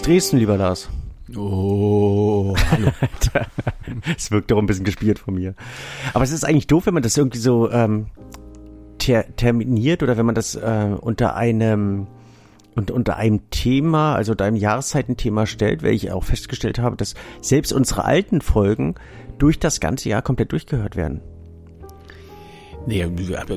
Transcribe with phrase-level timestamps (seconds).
[0.00, 0.88] aus Dresden, lieber Lars.
[1.36, 2.90] Oh, hallo.
[4.16, 5.54] Es wirkt doch ein bisschen gespielt von mir.
[6.14, 8.06] Aber es ist eigentlich doof, wenn man das irgendwie so ähm,
[8.98, 12.06] ter terminiert oder wenn man das äh, unter einem
[12.76, 17.14] und unter einem Thema, also unter einem Jahreszeitenthema stellt, weil ich auch festgestellt habe, dass
[17.42, 18.94] selbst unsere alten Folgen
[19.38, 21.20] durch das ganze Jahr komplett durchgehört werden.
[22.90, 23.06] Nee,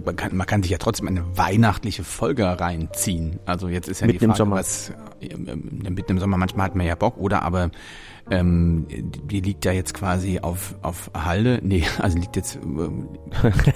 [0.05, 3.39] man kann, man kann sich ja trotzdem eine weihnachtliche Folge reinziehen.
[3.45, 4.55] Also jetzt ist ja Mitten die Frage, Sommer.
[4.57, 7.71] was äh, mitten im Sommer manchmal hat man ja Bock, oder aber
[8.29, 11.59] ähm, die liegt ja jetzt quasi auf auf Halde.
[11.63, 13.09] Nee, also liegt jetzt ähm,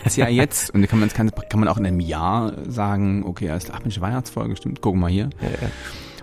[0.06, 3.56] ist ja jetzt und kann man kann, kann man auch in einem Jahr sagen, okay,
[3.56, 5.30] ist ach Mensch, Weihnachtsfolge, stimmt, guck mal hier.
[5.42, 5.72] Ja, ja.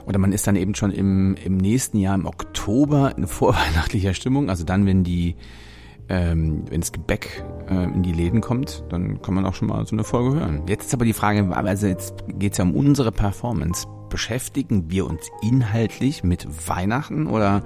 [0.07, 4.51] Oder man ist dann eben schon im, im nächsten Jahr, im Oktober, in vorweihnachtlicher Stimmung.
[4.51, 5.35] Also dann, wenn die,
[6.09, 9.85] ähm, wenn das Gebäck äh, in die Läden kommt, dann kann man auch schon mal
[9.87, 10.63] so eine Folge hören.
[10.69, 13.87] Jetzt ist aber die Frage, also jetzt geht's ja um unsere Performance.
[14.11, 17.63] Beschäftigen wir uns inhaltlich mit Weihnachten oder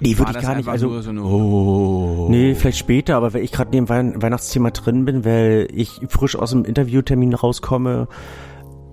[0.00, 0.68] Nee, war würde ich gar nicht.
[0.68, 2.28] Also so eine, oh.
[2.30, 6.36] Nee, vielleicht später, aber wenn ich gerade neben Weihn Weihnachtsthema drin bin, weil ich frisch
[6.36, 8.08] aus dem Interviewtermin rauskomme,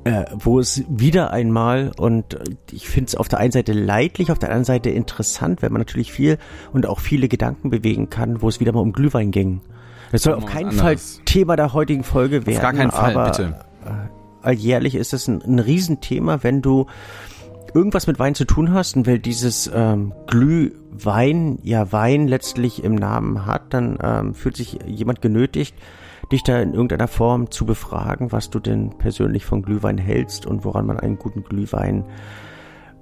[0.03, 4.31] äh, wo es wieder einmal und äh, ich finde es auf der einen Seite leidlich,
[4.31, 6.37] auf der anderen Seite interessant, weil man natürlich viel
[6.73, 9.61] und auch viele Gedanken bewegen kann, wo es wieder mal um Glühwein ging.
[10.11, 10.97] Das soll auf keinen Fall.
[11.25, 12.61] Thema der heutigen Folge werden.
[12.61, 13.55] gar keinen Fall, aber, bitte.
[13.85, 13.89] Äh,
[14.41, 16.87] alljährlich ist es ein, ein Riesenthema, wenn du
[17.73, 22.95] irgendwas mit Wein zu tun hast und weil dieses ähm, Glühwein ja Wein letztlich im
[22.95, 25.75] Namen hat, dann ähm, fühlt sich jemand genötigt,
[26.31, 30.63] dich da in irgendeiner Form zu befragen, was du denn persönlich von Glühwein hältst und
[30.65, 32.05] woran man einen guten Glühwein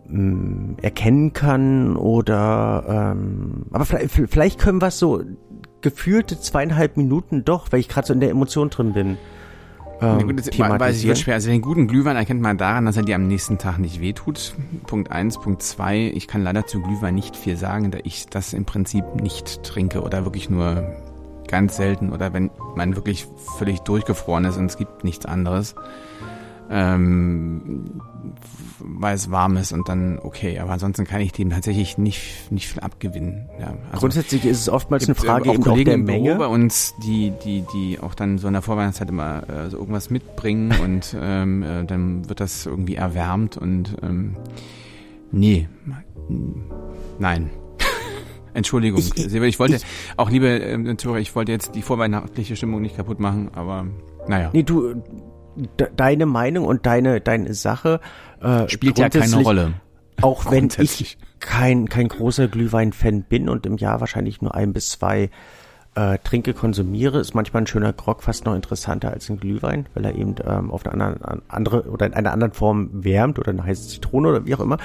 [0.07, 5.21] mh, erkennen kann oder ähm, aber vielleicht, vielleicht können wir es so
[5.81, 9.17] gefühlte zweieinhalb Minuten doch, weil ich gerade so in der Emotion drin bin.
[10.01, 11.35] Ähm, gut, das weiß ich, wird schwer.
[11.35, 14.55] Also den guten Glühwein erkennt man daran, dass er dir am nächsten Tag nicht wehtut.
[14.87, 16.11] Punkt eins, Punkt zwei.
[16.15, 20.01] Ich kann leider zu Glühwein nicht viel sagen, da ich das im Prinzip nicht trinke
[20.01, 20.93] oder wirklich nur
[21.49, 23.27] ganz selten oder wenn man wirklich
[23.57, 25.75] völlig durchgefroren ist und es gibt nichts anderes.
[26.71, 28.01] Ähm,
[28.79, 32.67] weil es warm ist und dann okay, aber ansonsten kann ich dem tatsächlich nicht nicht
[32.67, 33.49] viel abgewinnen.
[33.59, 36.35] Ja, also Grundsätzlich ist es oftmals eine Frage auch Kollegen der Menge.
[36.35, 40.11] bei uns, die, die, die auch dann so in der Vorweihnachtszeit immer äh, so irgendwas
[40.11, 44.35] mitbringen und ähm, äh, dann wird das irgendwie erwärmt und ähm,
[45.31, 45.67] nee,
[47.17, 47.49] nein.
[48.59, 49.85] Entschuldigung, Ich- ich- ich wollte ich-
[50.17, 53.87] auch liebe ähm, Zuhörer, ich wollte jetzt die vorweihnachtliche Stimmung nicht kaputt machen, aber
[54.27, 54.93] naja, Nee, du,
[55.79, 57.99] de deine Meinung und deine, deine Sache
[58.41, 59.73] äh, spielt ja keine Rolle.
[60.21, 64.89] Auch wenn ich kein, kein großer Glühwein-Fan bin und im Jahr wahrscheinlich nur ein bis
[64.89, 65.29] zwei
[65.95, 70.05] äh, Trinke konsumiere, ist manchmal ein schöner Grog fast noch interessanter als ein Glühwein, weil
[70.05, 73.63] er eben ähm, auf eine andere, andere oder in einer anderen Form wärmt oder eine
[73.63, 74.77] heiße Zitrone oder wie auch immer.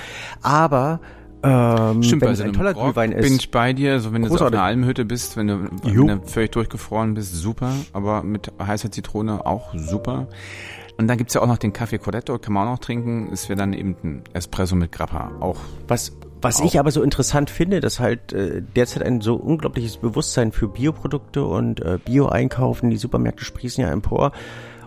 [0.42, 1.00] Aber
[1.44, 4.12] ähm, Stimmt, wenn bei es ein toller Grog Glühwein bin ist, ich bei dir, so
[4.12, 8.22] wenn du auf einer Almhütte bist, wenn du, wenn du völlig durchgefroren bist, super, aber
[8.22, 10.28] mit heißer Zitrone auch super.
[10.96, 13.48] Und dann gibt's ja auch noch den Kaffee Corretto, kann man auch noch trinken, ist
[13.48, 15.56] ja dann eben ein Espresso mit Grappa, auch
[15.88, 16.66] Was, was Auch.
[16.66, 21.44] ich aber so interessant finde, dass halt äh, derzeit ein so unglaubliches Bewusstsein für Bioprodukte
[21.44, 24.32] und äh, Bio-Einkaufen, die Supermärkte sprießen ja empor.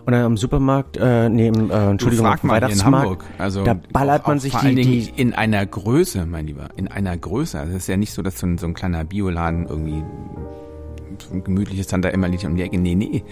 [0.08, 3.24] Und dann am Supermarkt, äh, neben, äh, Entschuldigung, du frag mal hier in Weihnachtsmarkt, Hamburg.
[3.36, 6.46] Also da ballert auch, man sich vor die, allen Dingen die in einer Größe, mein
[6.46, 7.60] Lieber, in einer Größe.
[7.60, 10.02] Also es ist ja nicht so, dass so ein, so ein kleiner Bioladen irgendwie
[11.18, 12.78] so ein gemütliches Tante Emma liegt um die Ecke.
[12.78, 13.22] Nee, nee.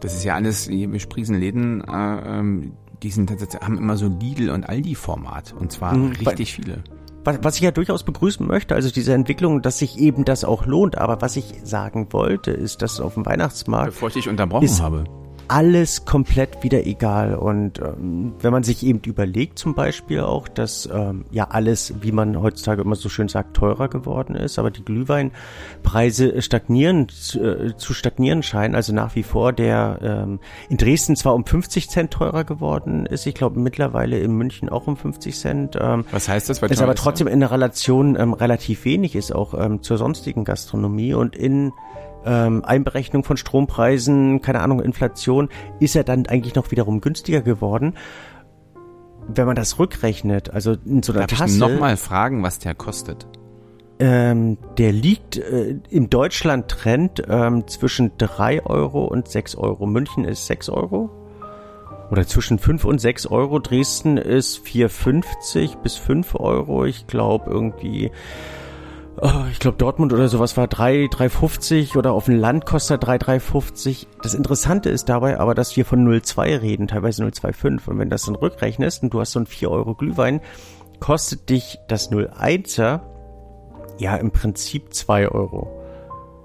[0.00, 2.72] Das ist ja alles, hier wir sprießen Läden, äh, ähm,
[3.02, 5.52] die sind, haben immer so Lidl und Aldi-Format.
[5.60, 6.82] Und zwar Mhm, richtig viele.
[7.26, 10.64] was, was ich ja durchaus begrüßen möchte, also diese Entwicklung, dass sich eben das auch
[10.64, 10.96] lohnt.
[10.96, 14.80] Aber was ich sagen wollte, ist, dass auf dem Weihnachtsmarkt Bevor ich dich unterbrochen Ist-
[14.80, 15.04] habe.
[15.48, 17.34] Alles komplett wieder egal.
[17.34, 22.12] Und ähm, wenn man sich eben überlegt zum Beispiel auch, dass ähm, ja alles, wie
[22.12, 27.76] man heutzutage immer so schön sagt, teurer geworden ist, aber die Glühweinpreise stagnieren, zu, äh,
[27.76, 28.74] zu stagnieren scheinen.
[28.74, 33.26] Also nach wie vor der ähm, in Dresden zwar um 50 Cent teurer geworden ist,
[33.26, 35.78] ich glaube mittlerweile in München auch um 50 Cent.
[35.80, 36.62] Ähm, Was heißt das?
[36.62, 40.44] Weil es aber trotzdem in der Relation ähm, relativ wenig ist, auch ähm, zur sonstigen
[40.44, 41.72] Gastronomie und in
[42.26, 45.48] ähm, Einberechnung von Strompreisen, keine Ahnung, Inflation,
[45.80, 47.94] ist er dann eigentlich noch wiederum günstiger geworden.
[49.28, 52.74] Wenn man das rückrechnet, also in so einer Darf ich Tasse, nochmal fragen, was der
[52.74, 53.26] kostet?
[53.98, 59.86] ähm, der liegt äh, im Deutschland-Trend ähm, zwischen 3 Euro und 6 Euro.
[59.86, 61.10] München ist 6 Euro.
[62.10, 63.58] Oder zwischen 5 und 6 Euro.
[63.58, 66.84] Dresden ist 4,50 bis 5 Euro.
[66.84, 68.10] Ich glaube irgendwie,
[69.20, 73.16] oh, ich glaube Dortmund oder sowas war 3, 3,50 oder auf dem Land kostet 3,
[73.16, 74.06] 3,50.
[74.22, 77.88] Das Interessante ist dabei aber, dass wir von 0,2 reden, teilweise 0,25.
[77.88, 80.40] Und wenn das dann rückrechnest und du hast so einen 4 Euro Glühwein,
[81.00, 83.00] kostet dich das 01er
[83.98, 85.70] ja im Prinzip zwei Euro.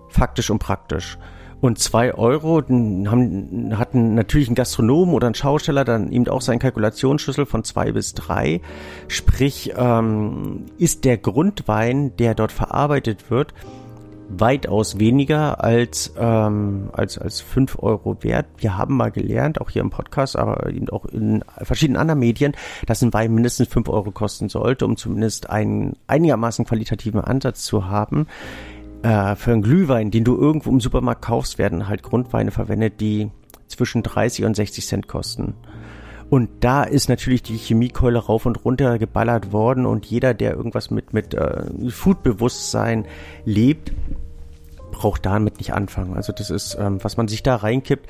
[0.09, 1.17] Faktisch und praktisch.
[1.61, 6.57] Und zwei Euro haben, hatten natürlich ein Gastronom oder ein Schausteller dann eben auch seinen
[6.57, 8.61] Kalkulationsschlüssel von zwei bis drei.
[9.07, 13.53] Sprich, ähm, ist der Grundwein, der dort verarbeitet wird,
[14.27, 18.47] weitaus weniger als, ähm, als, als fünf Euro wert.
[18.57, 22.53] Wir haben mal gelernt, auch hier im Podcast, aber eben auch in verschiedenen anderen Medien,
[22.87, 27.87] dass ein Wein mindestens fünf Euro kosten sollte, um zumindest einen einigermaßen qualitativen Ansatz zu
[27.87, 28.27] haben
[29.03, 33.31] äh, für einen Glühwein, den du irgendwo im Supermarkt kaufst, werden halt Grundweine verwendet, die
[33.67, 35.55] zwischen 30 und 60 Cent kosten.
[36.29, 40.89] Und da ist natürlich die Chemiekeule rauf und runter geballert worden und jeder, der irgendwas
[40.89, 43.05] mit, mit äh, Foodbewusstsein
[43.43, 43.91] lebt,
[44.91, 46.15] braucht damit nicht anfangen.
[46.15, 48.07] Also das ist, ähm, was man sich da reinkippt,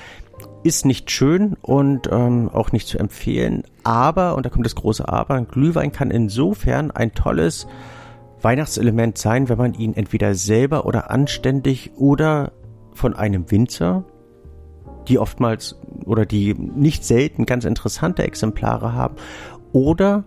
[0.64, 3.64] ist nicht schön und ähm, auch nicht zu empfehlen.
[3.84, 7.66] Aber, und da kommt das große Aber, ein Glühwein kann insofern ein tolles
[8.42, 12.52] Weihnachtselement sein, wenn man ihn entweder selber oder anständig oder
[12.94, 14.04] von einem Winzer,
[15.08, 19.16] die oftmals oder die nicht selten ganz interessante Exemplare haben,
[19.74, 20.26] oder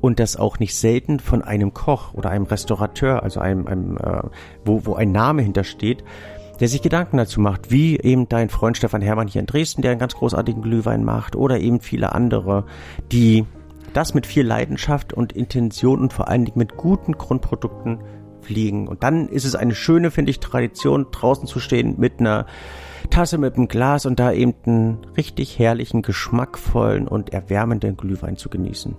[0.00, 4.22] und das auch nicht selten von einem Koch oder einem Restaurateur, also einem, einem äh,
[4.64, 6.04] wo, wo ein Name hintersteht,
[6.60, 9.92] der sich Gedanken dazu macht, wie eben dein Freund Stefan Hermann hier in Dresden, der
[9.92, 12.66] einen ganz großartigen Glühwein macht, oder eben viele andere,
[13.10, 13.46] die
[13.94, 18.00] das mit viel Leidenschaft und Intention und vor allen Dingen mit guten Grundprodukten
[18.42, 18.88] fliegen.
[18.88, 22.46] Und dann ist es eine schöne, finde ich, Tradition, draußen zu stehen mit einer
[23.10, 28.48] Tasse mit einem Glas und da eben einen richtig herrlichen, geschmackvollen und erwärmenden Glühwein zu
[28.48, 28.96] genießen.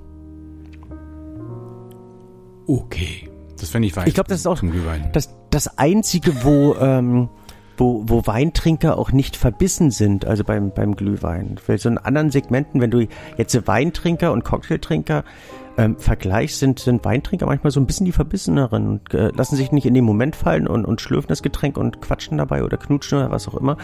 [2.68, 3.30] Okay.
[3.59, 4.07] Das fände ich weich.
[4.07, 4.59] Ich glaube, das ist auch
[5.13, 7.30] das, das Einzige, wo ähm,
[7.77, 11.57] wo, wo Weintrinker auch nicht verbissen sind, also beim, beim Glühwein.
[11.57, 13.07] Für so in anderen Segmenten, wenn du
[13.38, 15.24] jetzt Weintrinker und Cocktailtrinker
[15.77, 19.72] ähm, vergleichst, sind, sind Weintrinker manchmal so ein bisschen die Verbisseneren und äh, lassen sich
[19.72, 23.19] nicht in den Moment fallen und, und schlürfen das Getränk und quatschen dabei oder knutschen
[23.19, 23.78] oder was auch immer,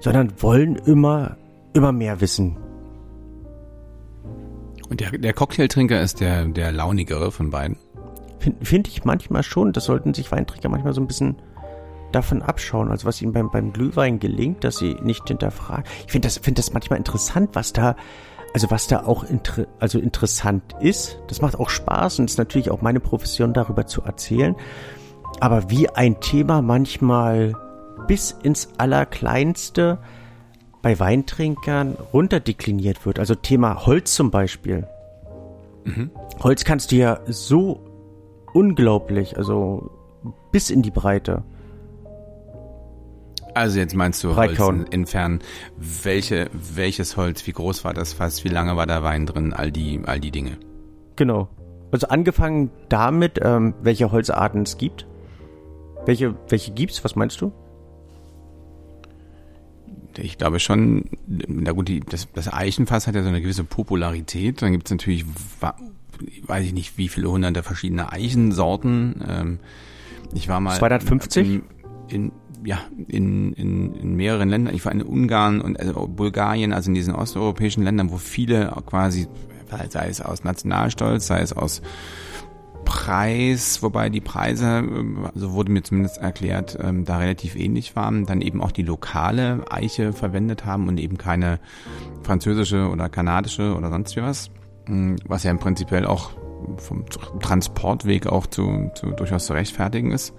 [0.00, 1.36] sondern wollen immer,
[1.74, 2.56] immer mehr wissen.
[4.88, 7.76] Und der, der Cocktailtrinker ist der, der launigere von beiden?
[8.38, 9.72] Finde find ich manchmal schon.
[9.72, 11.36] Das sollten sich Weintrinker manchmal so ein bisschen
[12.14, 15.84] davon abschauen, also was ihnen beim, beim Glühwein gelingt, dass sie nicht hinterfragen.
[16.06, 17.96] Ich finde das, finde das manchmal interessant, was da,
[18.52, 21.18] also was da auch inter, also interessant ist.
[21.28, 24.56] Das macht auch Spaß und ist natürlich auch meine Profession, darüber zu erzählen.
[25.40, 27.54] Aber wie ein Thema manchmal
[28.06, 29.98] bis ins Allerkleinste
[30.82, 33.18] bei Weintrinkern runterdekliniert wird.
[33.18, 34.86] Also Thema Holz zum Beispiel.
[35.84, 36.10] Mhm.
[36.42, 37.80] Holz kannst du ja so
[38.52, 39.90] unglaublich, also
[40.52, 41.42] bis in die Breite
[43.54, 44.58] also jetzt meinst du Holz
[44.90, 45.40] inwiefern,
[45.76, 49.70] welche, welches Holz, wie groß war das Fass, wie lange war da Wein drin, all
[49.70, 50.58] die, all die Dinge.
[51.16, 51.48] Genau.
[51.92, 55.06] Also angefangen damit, ähm, welche Holzarten es gibt.
[56.06, 57.04] Welche, welche gibt's?
[57.04, 57.52] Was meinst du?
[60.16, 64.62] Ich glaube schon, na gut, die, das, das Eichenfass hat ja so eine gewisse Popularität.
[64.62, 65.24] Dann gibt's natürlich,
[66.46, 69.24] weiß ich nicht, wie viele hunderte verschiedene Eichensorten.
[69.26, 69.58] Ähm,
[70.34, 71.48] ich war mal 250?
[71.48, 71.62] In,
[72.08, 72.32] in,
[72.64, 76.94] ja, in, in, in mehreren Ländern, ich war in Ungarn und also Bulgarien, also in
[76.94, 79.28] diesen osteuropäischen Ländern, wo viele quasi,
[79.88, 81.82] sei es aus Nationalstolz, sei es aus
[82.84, 88.26] Preis, wobei die Preise, so also wurde mir zumindest erklärt, ähm, da relativ ähnlich waren,
[88.26, 91.60] dann eben auch die lokale Eiche verwendet haben und eben keine
[92.22, 94.50] französische oder kanadische oder sonst wie was,
[94.86, 96.32] hm, was ja im Prinzipiell auch
[96.76, 97.04] vom
[97.40, 100.34] Transportweg auch zu, zu durchaus zu rechtfertigen ist.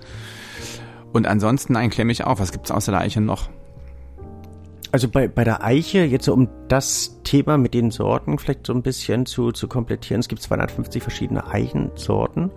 [1.16, 2.42] Und ansonsten ein klemme ich auf.
[2.42, 3.48] Was gibt's außer der Eiche noch?
[4.92, 8.82] Also bei, bei der Eiche, jetzt um das Thema mit den Sorten vielleicht so ein
[8.82, 12.52] bisschen zu, zu komplettieren, es gibt 250 verschiedene Eichensorten,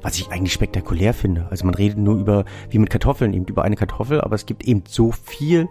[0.00, 1.48] was ich eigentlich spektakulär finde.
[1.50, 4.62] Also man redet nur über, wie mit Kartoffeln, eben über eine Kartoffel, aber es gibt
[4.62, 5.68] eben so viel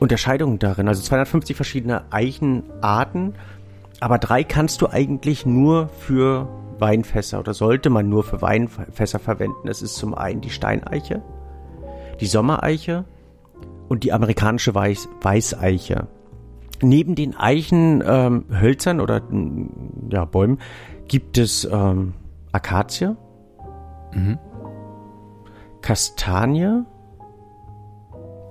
[0.00, 0.88] Unterscheidungen darin.
[0.88, 3.36] Also 250 verschiedene Eichenarten,
[4.00, 6.48] aber drei kannst du eigentlich nur für
[6.80, 9.68] Weinfässer oder sollte man nur für Weinfässer verwenden.
[9.68, 11.22] Es ist zum einen die Steineiche,
[12.20, 13.04] die Sommereiche
[13.88, 16.08] und die amerikanische Weiß Weißeiche.
[16.82, 19.22] Neben den Eichenhölzern ähm, oder
[20.10, 20.58] ja, Bäumen
[21.08, 22.12] gibt es ähm,
[22.52, 23.16] Akazie,
[24.12, 24.38] mhm.
[25.80, 26.82] Kastanie,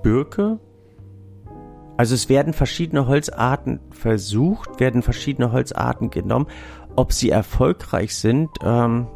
[0.02, 0.58] Birke.
[1.96, 6.46] Also es werden verschiedene Holzarten versucht, werden verschiedene Holzarten genommen.
[6.94, 9.06] Ob sie erfolgreich sind, ähm,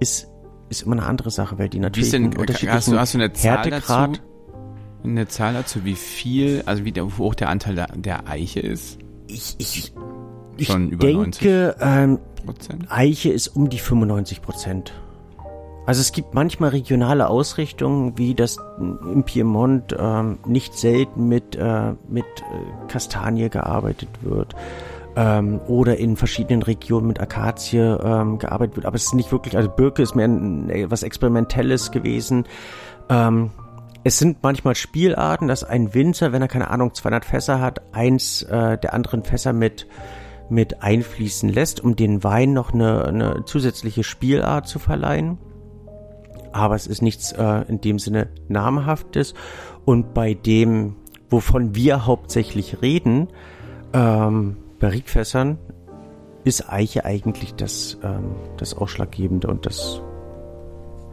[0.00, 0.29] ist
[0.70, 2.32] ist immer eine andere Sache, weil die natürlich denn,
[2.68, 4.22] hast du, hast du eine Zahl Härtegrad dazu?
[5.02, 8.98] Eine Zahl dazu, wie viel, also wie, hoch der Anteil der, der Eiche ist?
[9.26, 9.92] Ich, ich,
[10.56, 12.18] ich denke, ähm?
[12.88, 14.92] Eiche ist um die 95 Prozent.
[15.86, 21.94] Also es gibt manchmal regionale Ausrichtungen, wie das im Piemont ähm, nicht selten mit, äh,
[22.08, 24.54] mit äh, Kastanie gearbeitet wird
[25.16, 28.86] ähm, oder in verschiedenen Regionen mit Akazie ähm, gearbeitet wird.
[28.86, 32.44] Aber es ist nicht wirklich, also Birke ist mehr ein, was Experimentelles gewesen.
[33.08, 33.50] Ähm,
[34.02, 38.42] es sind manchmal Spielarten, dass ein Winzer, wenn er keine Ahnung 200 Fässer hat, eins
[38.42, 39.86] äh, der anderen Fässer mit
[40.50, 45.38] mit einfließen lässt, um den Wein noch eine, eine zusätzliche Spielart zu verleihen.
[46.52, 49.34] Aber es ist nichts äh, in dem Sinne namhaftes.
[49.84, 50.96] Und bei dem,
[51.30, 53.28] wovon wir hauptsächlich reden,
[53.92, 55.58] ähm, Barrikfässern,
[56.44, 60.00] ist Eiche eigentlich das, ähm, das Ausschlaggebende und das,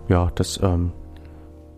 [0.08, 0.94] ja, das, ähm,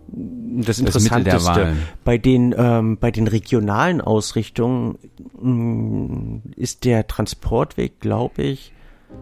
[0.08, 1.38] das Interessanteste.
[1.40, 4.98] Das bei den, ähm, bei den regionalen Ausrichtungen
[5.40, 8.74] mh, mm, ist der Transportweg, glaube ich,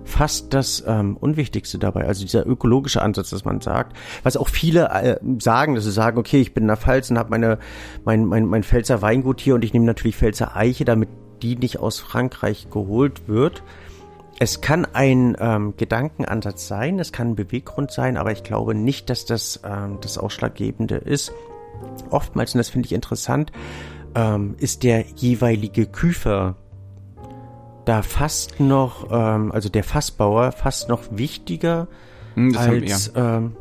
[0.04, 2.06] fast das ähm, Unwichtigste dabei.
[2.06, 6.18] Also dieser ökologische Ansatz, dass man sagt, was auch viele äh, sagen, dass sie sagen,
[6.18, 7.60] okay, ich bin in der Pfalz und habe meine
[8.04, 11.10] mein, mein, mein Pfälzer Weingut hier und ich nehme natürlich Pfälzer Eiche, damit
[11.42, 13.64] die nicht aus Frankreich geholt wird.
[14.40, 19.10] Es kann ein ähm, Gedankenansatz sein, es kann ein Beweggrund sein, aber ich glaube nicht,
[19.10, 21.32] dass das ähm, das Ausschlaggebende ist.
[22.12, 23.52] Oftmals, und das finde ich interessant,
[24.16, 26.56] ähm, ist der jeweilige Küfer
[27.86, 31.88] da fast noch, ähm, also der Fassbauer fast noch wichtiger
[32.36, 33.56] hm, als, ähm,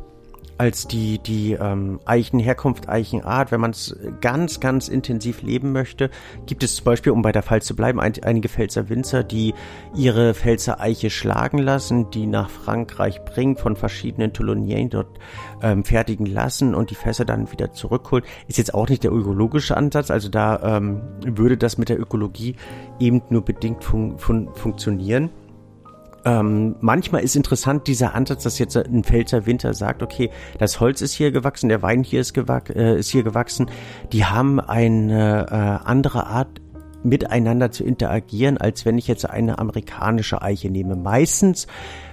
[0.57, 3.51] als die, die ähm, Eichenherkunft, Eichenart.
[3.51, 6.09] Wenn man es ganz, ganz intensiv leben möchte,
[6.45, 9.53] gibt es zum Beispiel, um bei der Pfalz zu bleiben, ein, einige Pfälzer Winzer, die
[9.95, 15.19] ihre Pfälzer Eiche schlagen lassen, die nach Frankreich bringen, von verschiedenen Toulonien dort
[15.61, 18.25] ähm, fertigen lassen und die Fässer dann wieder zurückholen.
[18.47, 22.55] Ist jetzt auch nicht der ökologische Ansatz, also da ähm, würde das mit der Ökologie
[22.99, 25.29] eben nur bedingt fun fun funktionieren.
[26.27, 30.29] Ähm, manchmal ist interessant dieser Ansatz, dass jetzt ein Pfälzer Winter sagt, okay,
[30.59, 33.71] das Holz ist hier gewachsen, der Wein hier ist, gewach äh, ist hier gewachsen.
[34.11, 36.59] Die haben eine äh, andere Art
[37.01, 40.97] miteinander zu interagieren, als wenn ich jetzt eine amerikanische Eiche nehme.
[40.97, 41.65] Meistens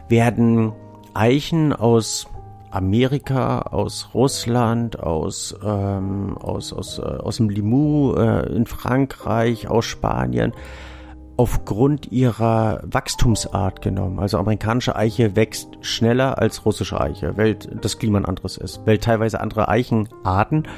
[0.08, 0.72] werden
[1.12, 2.28] Eichen aus
[2.70, 9.86] Amerika, aus Russland, aus ähm, aus aus äh, aus dem Limoux äh, in Frankreich, aus
[9.86, 10.52] Spanien
[11.36, 14.20] aufgrund ihrer Wachstumsart genommen.
[14.20, 18.98] Also amerikanische Eiche wächst schneller als russische Eiche, weil das Klima ein anderes ist, weil
[18.98, 20.68] teilweise andere Eichenarten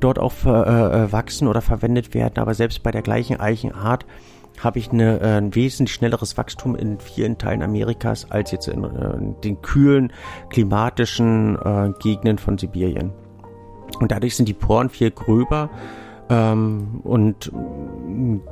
[0.00, 2.38] dort auch äh, äh, wachsen oder verwendet werden.
[2.38, 4.06] Aber selbst bei der gleichen Eichenart
[4.62, 8.84] habe ich eine, äh, ein wesentlich schnelleres Wachstum in vielen Teilen Amerikas als jetzt in,
[8.84, 10.12] äh, den kühlen
[10.48, 11.58] klimatischen
[12.00, 13.12] Gegenden von Sibirien.
[14.00, 15.70] Und dadurch sind die Poren viel gröber
[16.30, 17.52] ähm, und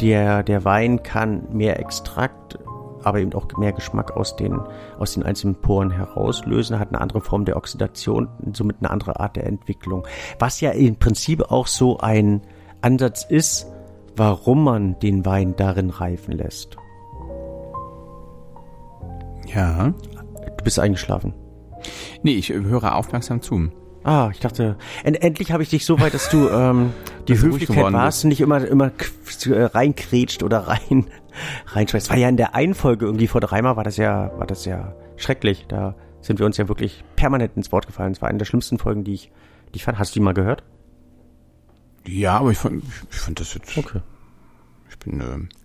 [0.01, 2.59] der, der Wein kann mehr Extrakt,
[3.03, 4.61] aber eben auch mehr Geschmack aus den,
[4.99, 9.37] aus den einzelnen Poren herauslösen, hat eine andere Form der Oxidation, somit eine andere Art
[9.37, 10.07] der Entwicklung.
[10.39, 12.43] Was ja im Prinzip auch so ein
[12.81, 13.67] Ansatz ist,
[14.17, 16.77] warum man den Wein darin reifen lässt.
[19.47, 19.95] Ja.
[20.59, 21.35] Du bist eingeschlafen.
[22.23, 23.71] Nee, ich höre aufmerksam zu.
[24.05, 26.93] Ah, ich dachte, end endlich habe ich dich so weit, dass du ähm,
[27.29, 28.91] die das Höflichkeit warst und nicht immer immer
[29.47, 31.07] äh, reinkrätscht oder rein
[31.69, 32.11] reinschmeißt.
[32.11, 34.95] War ja in der einen Folge irgendwie vor dreimal war das ja war das ja
[35.17, 35.67] schrecklich.
[35.69, 38.13] Da sind wir uns ja wirklich permanent ins Wort gefallen.
[38.13, 39.31] Es war eine der schlimmsten Folgen, die ich
[39.73, 39.99] die ich fand.
[39.99, 40.65] Hast du die mal gehört?
[42.07, 43.79] Ja, aber ich fand ich fand das jetzt.
[43.79, 44.01] Okay.
[44.91, 45.62] Ich bin äh,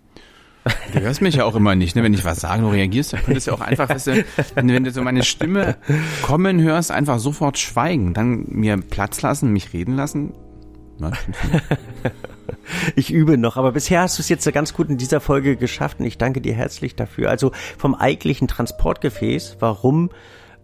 [0.92, 2.02] Du hörst mich ja auch immer nicht, ne?
[2.02, 4.90] Wenn ich was sage, du reagierst, dann könntest du auch einfach, weißt du, wenn du
[4.90, 5.76] so meine Stimme
[6.22, 10.32] kommen hörst, einfach sofort schweigen, dann mir Platz lassen, mich reden lassen.
[12.96, 16.00] Ich übe noch, aber bisher hast du es jetzt ganz gut in dieser Folge geschafft
[16.00, 17.30] und ich danke dir herzlich dafür.
[17.30, 20.10] Also vom eigentlichen Transportgefäß, warum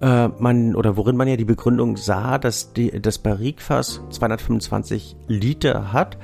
[0.01, 5.93] äh, man oder worin man ja die Begründung sah, dass die, das Barrikfass 225 Liter
[5.93, 6.19] hat,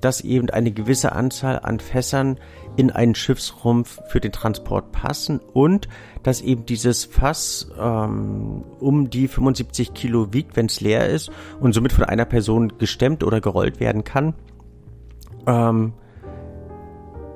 [0.00, 2.38] dass eben eine gewisse Anzahl an Fässern
[2.76, 5.88] in einen Schiffsrumpf für den Transport passen und
[6.22, 11.72] dass eben dieses Fass ähm, um die 75 Kilo wiegt, wenn es leer ist und
[11.72, 14.34] somit von einer Person gestemmt oder gerollt werden kann.
[15.46, 15.92] Ähm,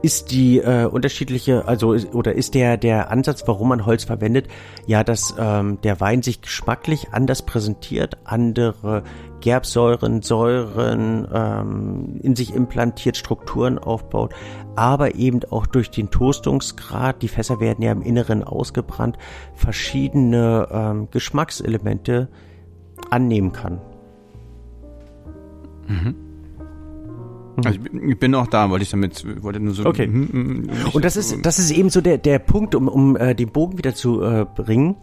[0.02, 4.46] ist die äh, unterschiedliche, also oder ist der der Ansatz, warum man Holz verwendet,
[4.86, 9.02] ja, dass ähm, der Wein sich geschmacklich anders präsentiert, andere
[9.40, 14.34] Gerbsäuren, Säuren ähm, in sich implantiert, Strukturen aufbaut,
[14.74, 19.18] aber eben auch durch den Toastungsgrad, die Fässer werden ja im Inneren ausgebrannt,
[19.54, 22.28] verschiedene ähm, Geschmackselemente
[23.10, 23.80] annehmen kann.
[25.88, 26.14] Mhm.
[27.64, 29.86] Also ich bin auch da, wollte ich damit, wollte nur so.
[29.86, 30.06] Okay.
[30.06, 33.78] Und das ist, das ist eben so der, der Punkt, um, um äh, den Bogen
[33.78, 34.96] wieder zu äh, bringen,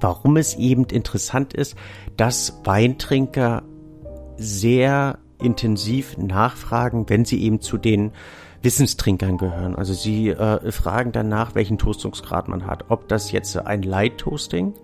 [0.00, 1.76] warum es eben interessant ist,
[2.16, 3.62] dass Weintrinker
[4.36, 8.12] sehr intensiv nachfragen, wenn sie eben zu den
[8.62, 9.76] Wissenstrinkern gehören.
[9.76, 12.86] Also sie äh, fragen danach, welchen Toastungsgrad man hat.
[12.88, 14.74] Ob das jetzt ein Light Toasting,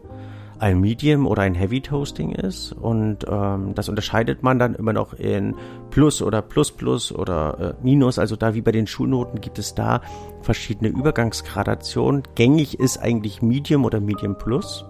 [0.59, 2.73] ein Medium oder ein Heavy Toasting ist.
[2.73, 5.55] Und ähm, das unterscheidet man dann immer noch in
[5.91, 8.19] Plus oder Plus Plus oder äh, Minus.
[8.19, 10.01] Also da wie bei den Schulnoten gibt es da
[10.43, 12.23] verschiedene Übergangsgradationen.
[12.37, 14.85] Gängig ist eigentlich Medium oder Medium Plus.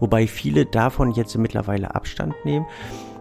[0.00, 2.66] Wobei viele davon jetzt mittlerweile Abstand nehmen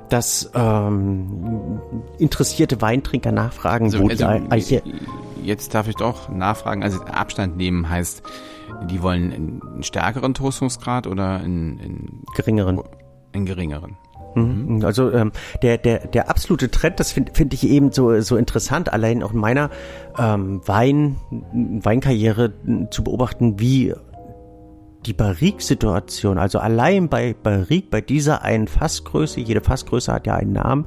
[0.10, 1.82] dass ähm,
[2.18, 4.82] interessierte Weintrinker nachfragen, also, wo also, die Eiche.
[5.44, 6.84] Jetzt darf ich doch nachfragen.
[6.84, 8.24] Also Abstand nehmen heißt,
[8.90, 12.82] die wollen einen stärkeren Toastungsgrad oder einen, einen geringeren?
[13.34, 13.98] Einen geringeren.
[14.36, 14.84] Mhm.
[14.84, 15.32] Also ähm,
[15.62, 19.34] der, der, der absolute Trend, das finde find ich eben so, so interessant, allein auch
[19.34, 19.70] in meiner
[20.18, 22.54] ähm, Wein, Weinkarriere
[22.92, 23.94] zu beobachten, wie
[25.06, 30.54] die Barrique-Situation, also allein bei Barrique, bei dieser einen Fassgröße, jede Fassgröße hat ja einen
[30.54, 30.86] Namen,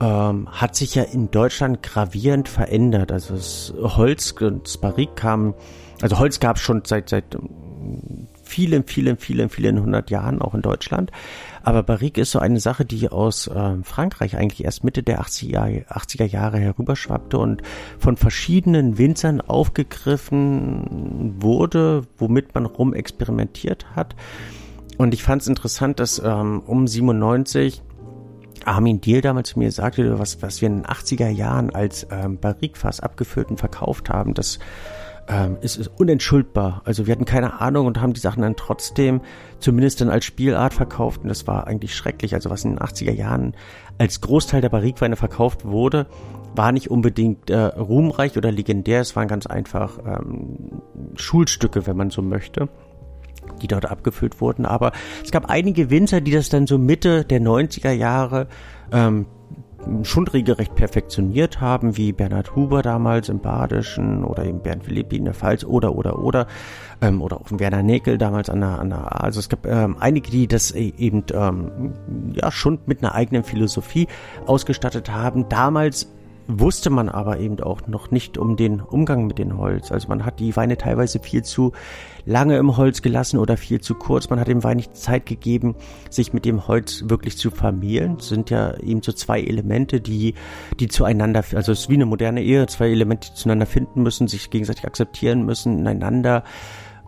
[0.00, 3.12] ähm, hat sich ja in Deutschland gravierend verändert.
[3.12, 5.54] Also das Holz, das Barrique kam,
[6.00, 7.36] also Holz gab es schon seit, seit
[8.52, 11.10] vielen, vielen, vielen, vielen hundert Jahren auch in Deutschland.
[11.62, 15.86] Aber Barrique ist so eine Sache, die aus äh, Frankreich eigentlich erst Mitte der 80er,
[15.86, 17.62] 80er Jahre herüberschwappte und
[17.98, 24.14] von verschiedenen Winzern aufgegriffen wurde, womit man rum experimentiert hat.
[24.98, 27.82] Und ich fand es interessant, dass ähm, um 97
[28.66, 32.38] Armin Diel damals zu mir sagte, was, was wir in den 80er Jahren als ähm,
[32.38, 34.58] Barrique-Fass abgefüllt und verkauft haben, das
[35.32, 36.82] ähm, ist, ist unentschuldbar.
[36.84, 39.20] Also wir hatten keine Ahnung und haben die Sachen dann trotzdem
[39.60, 42.34] zumindest dann als Spielart verkauft und das war eigentlich schrecklich.
[42.34, 43.54] Also was in den 80er Jahren
[43.98, 46.06] als Großteil der Barrikweine verkauft wurde,
[46.54, 49.00] war nicht unbedingt äh, ruhmreich oder legendär.
[49.00, 50.82] Es waren ganz einfach ähm,
[51.16, 52.68] Schulstücke, wenn man so möchte
[53.60, 54.64] die dort abgefüllt wurden.
[54.66, 54.92] Aber
[55.24, 58.46] es gab einige Winzer, die das dann so Mitte der 90er Jahre
[58.92, 59.26] ähm,
[60.02, 65.24] schon regelrecht perfektioniert haben, wie Bernhard Huber damals im Badischen oder eben Bernd Philippi in
[65.24, 66.46] der Pfalz oder oder oder
[67.00, 69.24] ähm, oder auch Werner Näkel damals an der, an der A.
[69.24, 71.92] Also es gab ähm, einige, die das e-, eben ähm,
[72.34, 74.08] ja schon mit einer eigenen Philosophie
[74.46, 75.48] ausgestattet haben.
[75.48, 76.08] Damals
[76.46, 79.92] wusste man aber eben auch noch nicht um den Umgang mit dem Holz.
[79.92, 81.72] Also man hat die Weine teilweise viel zu
[82.24, 84.30] lange im Holz gelassen oder viel zu kurz.
[84.30, 85.74] Man hat dem Wein nicht Zeit gegeben,
[86.10, 88.16] sich mit dem Holz wirklich zu vermehlen.
[88.18, 90.34] Das sind ja eben so zwei Elemente, die,
[90.78, 94.28] die zueinander, also es ist wie eine moderne Ehe, zwei Elemente, die zueinander finden müssen,
[94.28, 96.44] sich gegenseitig akzeptieren müssen, ineinander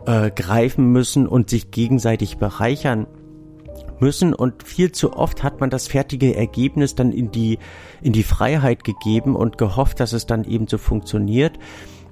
[0.05, 3.07] äh, greifen müssen und sich gegenseitig bereichern
[3.99, 7.59] müssen und viel zu oft hat man das fertige Ergebnis dann in die,
[8.01, 11.57] in die Freiheit gegeben und gehofft, dass es dann eben so funktioniert.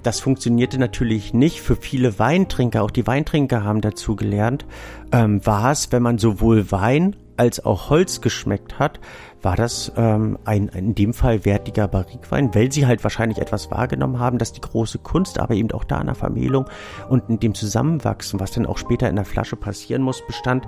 [0.03, 2.83] Das funktionierte natürlich nicht für viele Weintrinker.
[2.83, 4.65] Auch die Weintrinker haben dazu gelernt.
[5.11, 8.99] Ähm, war es, wenn man sowohl Wein als auch Holz geschmeckt hat,
[9.41, 14.19] war das ähm, ein, in dem Fall wertiger Barrikwein, weil sie halt wahrscheinlich etwas wahrgenommen
[14.19, 16.65] haben, dass die große Kunst, aber eben auch da in der Vermählung
[17.09, 20.67] und in dem Zusammenwachsen, was dann auch später in der Flasche passieren muss, bestand,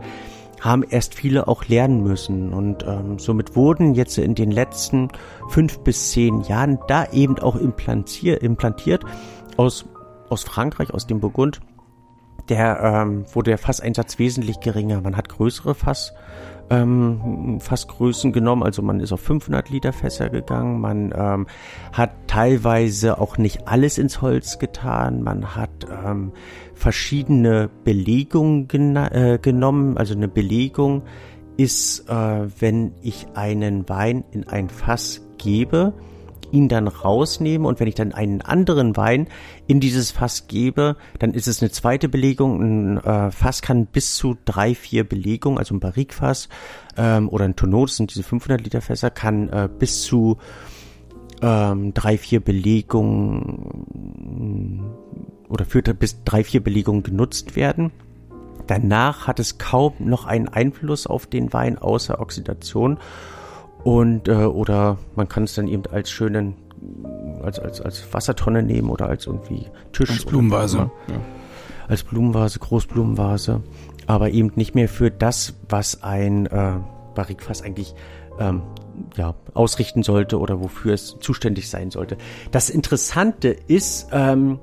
[0.66, 2.52] haben erst viele auch lernen müssen.
[2.52, 5.10] Und ähm, somit wurden jetzt in den letzten
[5.50, 9.04] fünf bis zehn Jahren da eben auch implantiert, implantiert
[9.58, 9.86] aus,
[10.30, 11.62] aus Frankreich, aus dem Burgund,
[12.50, 15.02] der ähm, wurde der Fasseinsatz wesentlich geringer.
[15.02, 16.14] Man hat größere Fass
[16.70, 18.64] ähm, Fassgrößen genommen.
[18.64, 20.82] Also man ist auf 500 Liter Fässer gegangen.
[20.82, 21.48] Man ähm,
[21.94, 25.24] hat teilweise auch nicht alles ins Holz getan.
[25.24, 26.32] Man hat ähm,
[26.74, 29.98] verschiedene Belegungen gen äh, genommen.
[29.98, 31.04] Also eine Belegung
[31.58, 35.94] ist, äh, wenn ich einen Wein in ein Fass gebe,
[36.56, 39.28] ihn dann rausnehme und wenn ich dann einen anderen Wein
[39.68, 42.62] in dieses Fass gebe, dann ist es eine zweite Belegung.
[42.62, 46.48] Ein äh, Fass kann bis zu drei, vier Belegungen, also ein Barrikfass
[46.98, 50.38] ähm, oder ein Tonneau, das sind diese 500 Liter Fässer, kann äh, bis zu
[51.42, 53.66] ähm, drei, vier Belegungen
[55.50, 57.92] oder für bis drei, vier Belegungen genutzt werden.
[58.68, 62.98] Danach hat es kaum noch einen Einfluss auf den Wein außer Oxidation
[63.86, 66.56] und äh, oder man kann es dann eben als schönen
[67.44, 71.20] als als als Wassertonne nehmen oder als irgendwie Tisch als Blumenvase ja.
[71.88, 73.62] als Blumenvase Großblumenvase
[74.08, 76.74] aber eben nicht mehr für das was ein äh,
[77.14, 77.94] Barrikfass eigentlich
[78.40, 78.64] ähm,
[79.18, 82.18] ja, ausrichten sollte oder wofür es zuständig sein sollte.
[82.52, 84.60] Das Interessante ist, ähm,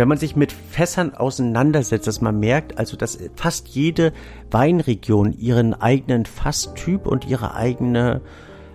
[0.00, 4.14] wenn man sich mit Fässern auseinandersetzt, dass man merkt, also dass fast jede
[4.50, 8.22] Weinregion ihren eigenen Fasstyp und ihre eigene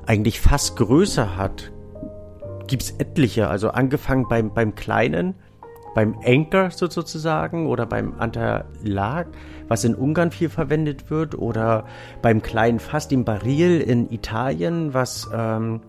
[0.06, 1.72] eigentlich Fassgröße hat.
[2.68, 3.48] gibt's etliche.
[3.48, 5.34] Also angefangen beim, beim kleinen,
[5.96, 9.26] beim Anchor sozusagen oder beim Antalag,
[9.68, 11.86] was in Ungarn viel verwendet wird, oder
[12.22, 15.82] beim kleinen Fass, dem Baril in Italien, was ähm,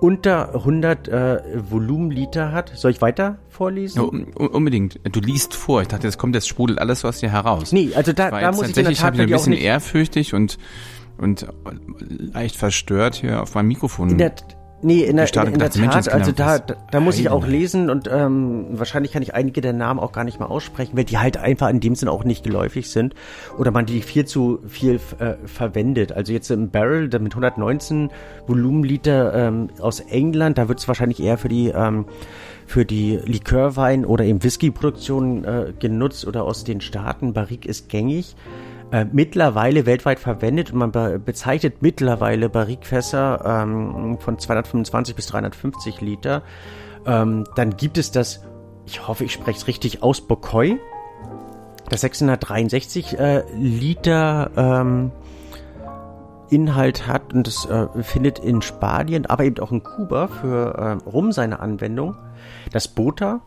[0.00, 2.72] unter 100 äh, Volumenliter hat.
[2.74, 4.02] Soll ich weiter vorlesen?
[4.02, 5.00] Ja, unbedingt.
[5.10, 5.82] Du liest vor.
[5.82, 7.72] Ich dachte, jetzt kommt, jetzt sprudelt alles aus dir heraus.
[7.72, 10.58] Nee, also da, da muss ich in der Tat ich ein bisschen ehrfürchtig und
[11.18, 11.46] und
[11.98, 14.10] leicht verstört hier auf meinem Mikrofon.
[14.10, 14.34] In der,
[14.82, 17.88] Nee, in der, in, in der Tat, also da, da, da muss ich auch lesen
[17.88, 21.16] und ähm, wahrscheinlich kann ich einige der Namen auch gar nicht mal aussprechen, weil die
[21.16, 23.14] halt einfach in dem Sinn auch nicht geläufig sind
[23.56, 26.12] oder man die viel zu viel äh, verwendet.
[26.12, 28.10] Also jetzt im Barrel mit 119
[28.46, 32.04] Volumenliter ähm, aus England, da wird es wahrscheinlich eher für die ähm,
[32.66, 37.32] für die Likörwein oder eben Whisky-Produktion äh, genutzt oder aus den Staaten.
[37.32, 38.36] Barrique ist gängig
[38.92, 46.00] äh, mittlerweile weltweit verwendet und man be bezeichnet mittlerweile Barrikfässer ähm, von 225 bis 350
[46.00, 46.42] Liter.
[47.04, 48.44] Ähm, dann gibt es das,
[48.86, 50.78] ich hoffe, ich spreche es richtig aus, Bocoy,
[51.88, 55.12] das 663 äh, Liter ähm,
[56.50, 61.08] Inhalt hat und das äh, findet in Spanien, aber eben auch in Kuba für äh,
[61.08, 62.16] Rum seine Anwendung.
[62.72, 63.40] Das Bota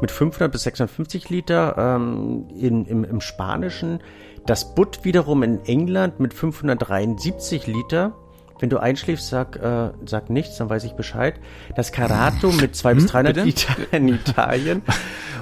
[0.00, 4.00] mit 500 bis 650 Liter ähm, in, im, im Spanischen
[4.46, 8.12] das Butt wiederum in England mit 573 Liter.
[8.60, 11.34] Wenn du einschläfst, sag, äh, sag nichts, dann weiß ich Bescheid.
[11.74, 14.82] Das Carato mit 200 bis 300 hm, Liter in Italien.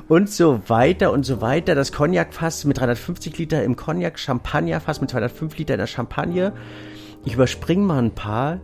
[0.08, 1.74] und so weiter und so weiter.
[1.74, 4.18] Das Cognac-Fass mit 350 Liter im Cognac.
[4.18, 6.52] Champagner-Fass mit 205 Liter in der Champagne.
[7.24, 8.60] Ich überspringe mal ein paar.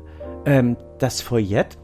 [0.46, 1.76] Ähm, das Foyette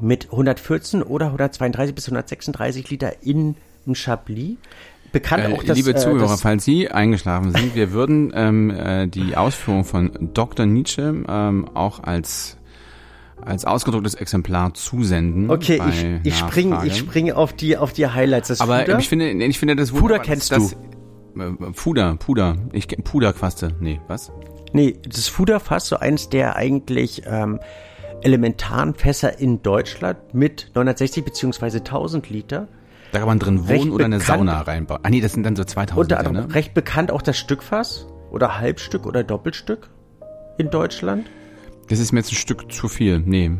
[0.00, 4.56] mit 114 oder 132 bis 136 Liter in im Chablis
[5.12, 8.70] bekannt äh, auch, dass, Liebe äh, Zuhörer, das, falls Sie eingeschlafen sind, wir würden ähm,
[8.70, 10.66] äh, die Ausführung von Dr.
[10.66, 12.56] Nietzsche ähm, auch als
[13.40, 15.48] als ausgedrucktes Exemplar zusenden.
[15.50, 18.48] Okay, ich, ich springe ich spring auf die auf die Highlights.
[18.48, 18.98] Das Aber Fuder?
[18.98, 20.76] ich finde ich finde das Fuder kennst das,
[21.34, 21.40] du.
[21.40, 22.56] Äh, Fuder, Puder.
[22.72, 23.74] Ich Puderquaste.
[23.80, 24.32] Nee, was?
[24.72, 27.60] Nee, das Fuderfass so eins der eigentlich ähm,
[28.22, 32.68] elementaren Fässer in Deutschland mit 960 beziehungsweise 1000 Liter
[33.12, 35.00] da kann man drin wohnen recht oder eine Sauna reinbauen.
[35.02, 36.54] Ah nee, das sind dann so 2000 Unter anderem ne?
[36.54, 39.88] recht bekannt auch das Stückfass oder Halbstück oder Doppelstück
[40.58, 41.26] in Deutschland.
[41.88, 43.20] Das ist mir jetzt ein Stück zu viel.
[43.20, 43.52] Nee.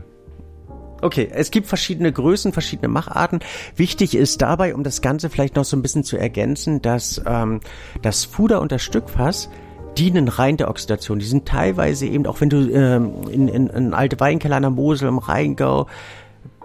[1.01, 3.39] Okay, es gibt verschiedene Größen, verschiedene Macharten.
[3.77, 7.61] Wichtig ist dabei, um das Ganze vielleicht noch so ein bisschen zu ergänzen, dass ähm,
[8.03, 9.49] das Fuder und das Stückfass
[9.97, 11.21] dienen rein der Oxidation.
[11.21, 14.71] Die sind teilweise eben, auch wenn du ähm, in, in, in alte Weinkeller an der
[14.71, 15.87] Mosel, im Rheingau,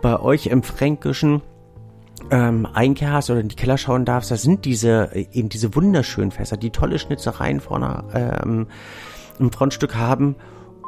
[0.01, 1.41] bei euch im Fränkischen,
[2.31, 6.31] ähm, Einkehr hast oder in die Keller schauen darfst, da sind diese eben diese wunderschönen
[6.31, 8.67] Fässer, die tolle Schnitzereien vorne ähm,
[9.39, 10.35] im Frontstück haben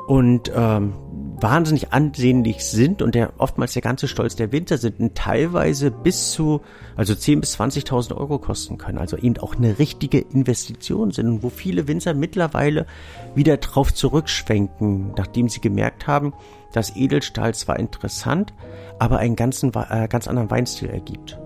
[0.07, 0.93] und ähm,
[1.41, 6.31] wahnsinnig ansehnlich sind und der oftmals der ganze Stolz der Winter sind und teilweise bis
[6.31, 6.61] zu
[6.95, 8.97] also 10 bis 20.000 Euro kosten können.
[8.97, 12.85] Also eben auch eine richtige Investition sind wo viele Winzer mittlerweile
[13.33, 16.33] wieder drauf zurückschwenken, nachdem sie gemerkt haben,
[16.75, 18.53] dass Edelstahl zwar interessant,
[18.99, 21.39] aber einen ganzen, äh, ganz anderen Weinstil ergibt.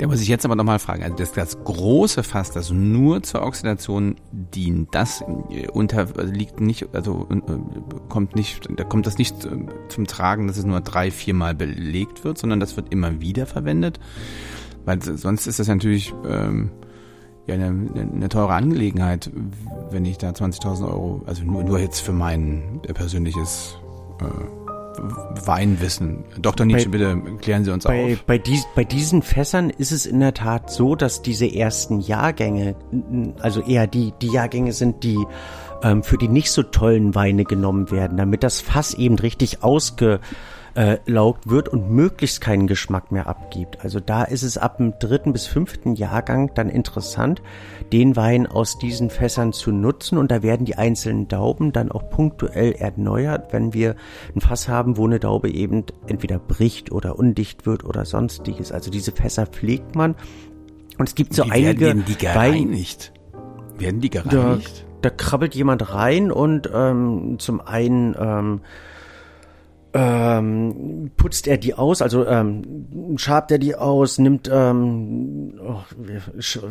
[0.00, 3.42] Da muss ich jetzt aber nochmal fragen, also das, das große Fass, das nur zur
[3.42, 7.52] Oxidation dient, das äh, unter, also liegt nicht, also äh,
[8.08, 9.50] kommt nicht, da kommt das nicht äh,
[9.88, 14.00] zum Tragen, dass es nur drei, viermal belegt wird, sondern das wird immer wieder verwendet,
[14.86, 16.70] weil sonst ist das natürlich ähm,
[17.46, 19.30] ja eine, eine teure Angelegenheit,
[19.90, 23.79] wenn ich da 20.000 Euro, also nur, nur jetzt für mein persönliches
[24.20, 26.24] äh, Weinwissen.
[26.38, 26.66] Dr.
[26.66, 28.22] Nietzsche, bei, bitte klären Sie uns bei, auf.
[28.24, 32.74] Bei, dies, bei diesen Fässern ist es in der Tat so, dass diese ersten Jahrgänge,
[33.40, 35.18] also eher die, die Jahrgänge sind, die
[35.82, 40.20] ähm, für die nicht so tollen Weine genommen werden, damit das Fass eben richtig ausge
[40.74, 43.82] äh, laugt wird und möglichst keinen Geschmack mehr abgibt.
[43.84, 47.42] Also da ist es ab dem dritten bis fünften Jahrgang dann interessant,
[47.92, 52.08] den Wein aus diesen Fässern zu nutzen und da werden die einzelnen Dauben dann auch
[52.10, 53.96] punktuell erneuert, wenn wir
[54.34, 58.72] ein Fass haben, wo eine Daube eben entweder bricht oder undicht wird oder sonstiges.
[58.72, 60.14] Also diese Fässer pflegt man
[60.98, 63.12] und es gibt so Wie einige werden die gereinigt?
[63.14, 64.84] Wein werden die gereinigt?
[65.00, 68.60] Da, da krabbelt jemand rein und ähm, zum einen ähm,
[69.92, 75.80] ähm, putzt er die aus, also ähm, schabt er die aus, nimmt, ähm, oh,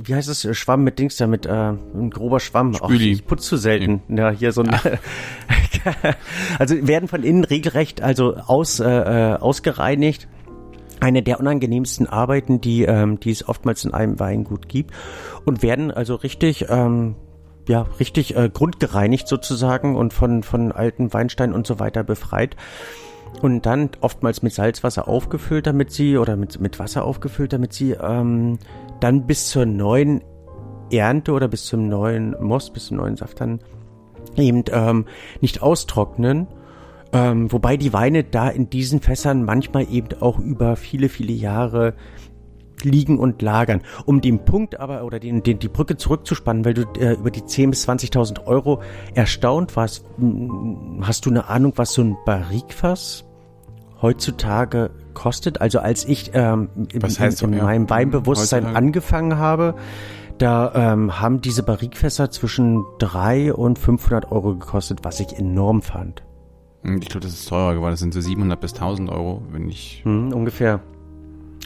[0.04, 2.76] wie heißt das, Schwamm mit Dings da, mit äh, ein grober Schwamm.
[2.82, 4.02] Ach, ich putze zu selten.
[4.08, 4.74] Ja, hier so ein,
[6.60, 10.28] also werden von innen regelrecht also aus, äh, äh, ausgereinigt.
[11.02, 14.94] Eine der unangenehmsten Arbeiten, die, ähm, die es oftmals in einem Weingut gibt
[15.46, 17.16] und werden also richtig ähm,
[17.70, 22.58] ja richtig äh, grundgereinigt sozusagen und von von alten Weinsteinen und so weiter befreit.
[23.42, 27.92] Und dann oftmals mit Salzwasser aufgefüllt, damit sie, oder mit, mit Wasser aufgefüllt, damit sie
[27.92, 28.60] ähm,
[29.00, 30.22] dann bis zur neuen
[30.92, 33.60] Ernte oder bis zum neuen Most, bis zum neuen Saft dann
[34.36, 35.06] eben ähm,
[35.42, 36.48] nicht austrocknen.
[37.12, 41.96] Ähm, wobei die Weine da in diesen Fässern manchmal eben auch über viele, viele Jahre
[42.84, 43.82] liegen und lagern.
[44.06, 47.42] Um den Punkt aber oder den, den, die Brücke zurückzuspannen, weil du äh, über die
[47.42, 48.82] 10.000 bis 20.000 Euro
[49.14, 50.06] erstaunt warst,
[51.02, 53.26] hast du eine Ahnung, was so ein Barrikfass
[54.02, 55.62] heutzutage kostet?
[55.62, 58.78] Also als ich ähm, in, heißt in, in ja, meinem Weinbewusstsein heutzutage?
[58.78, 59.76] angefangen habe,
[60.38, 66.24] da ähm, haben diese Barrikfässer zwischen 3 und 500 Euro gekostet, was ich enorm fand.
[66.84, 67.92] Ich glaube, das ist teurer geworden.
[67.92, 70.02] Das sind so 700 bis 1000 Euro, wenn ich.
[70.06, 70.80] Hm, ungefähr.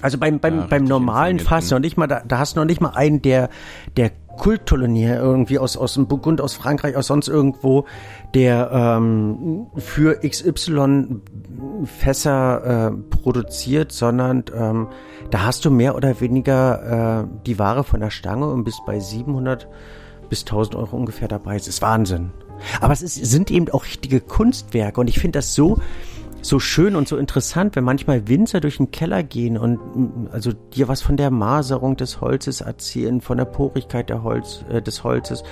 [0.03, 2.59] Also beim, beim, Ja, beim richtig normalen Fass noch nicht mal, da, da hast du
[2.59, 3.49] noch nicht mal einen, der,
[3.95, 7.85] der Kultkolonier irgendwie aus, aus dem Burgund, aus Frankreich, aus sonst irgendwo,
[8.33, 11.21] der ähm, für XY
[11.85, 14.87] Fässer äh, produziert, sondern ähm,
[15.31, 18.99] da hast du mehr oder weniger äh, die Ware von der Stange und bist bei
[18.99, 19.69] 700
[20.29, 21.55] bis 1000 Euro ungefähr dabei.
[21.55, 22.31] Es ist Wahnsinn.
[22.81, 25.79] Aber es ist, sind eben auch richtige Kunstwerke und ich finde das so,
[26.43, 30.89] so schön und so interessant, wenn manchmal Winzer durch den Keller gehen und also dir
[30.89, 35.43] was von der Maserung des Holzes erzählen, von der Porigkeit der Holz, äh, des Holzes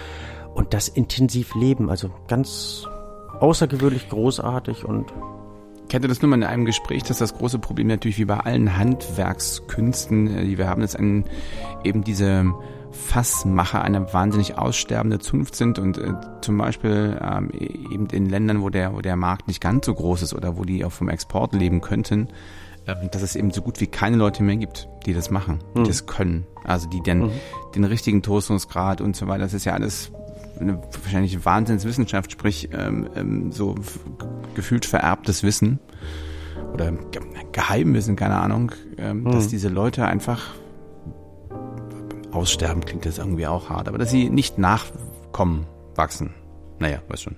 [0.54, 1.90] und das intensiv leben.
[1.90, 2.88] Also ganz
[3.40, 5.12] außergewöhnlich großartig und
[5.88, 8.38] Ich hatte das nur mal in einem Gespräch, dass das große Problem natürlich wie bei
[8.38, 12.54] allen Handwerkskünsten, äh, die wir haben, ist eben diese
[12.92, 18.70] Fassmacher eine wahnsinnig aussterbende Zunft sind und äh, zum Beispiel ähm, eben in Ländern, wo
[18.70, 21.54] der, wo der Markt nicht ganz so groß ist oder wo die auch vom Export
[21.54, 22.28] leben könnten,
[22.86, 25.84] äh, dass es eben so gut wie keine Leute mehr gibt, die das machen, die
[25.84, 26.46] das können.
[26.64, 27.32] Also die dann
[27.76, 30.12] den richtigen Toastungsgrad und so weiter, das ist ja alles
[30.60, 33.76] eine wahrscheinlich Wahnsinnswissenschaft, sprich ähm, ähm, so
[34.54, 35.80] gefühlt vererbtes Wissen
[36.74, 40.54] oder Ge Geheimwissen, keine Ahnung, ähm, dass diese Leute einfach
[42.32, 46.34] aussterben, klingt jetzt irgendwie auch hart, aber dass sie nicht nachkommen, wachsen.
[46.80, 47.36] Naja, weiß schon.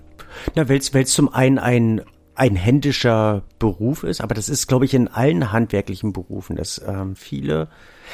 [0.55, 2.01] Na, weil es zum einen ein,
[2.35, 7.15] ein händischer Beruf ist, aber das ist, glaube ich, in allen handwerklichen Berufen, dass ähm,
[7.15, 7.67] viele,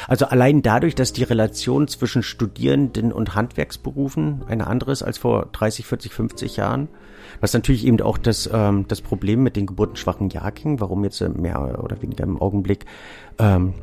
[0.08, 5.48] also allein dadurch, dass die Relation zwischen Studierenden und Handwerksberufen eine andere ist als vor
[5.52, 6.90] 30, 40, 50 Jahren,
[7.40, 11.30] was natürlich eben auch das, ähm, das Problem mit den geburtenschwachen Jahrgängen, warum jetzt äh,
[11.30, 12.86] mehr oder weniger im Augenblick
[13.38, 13.74] ähm,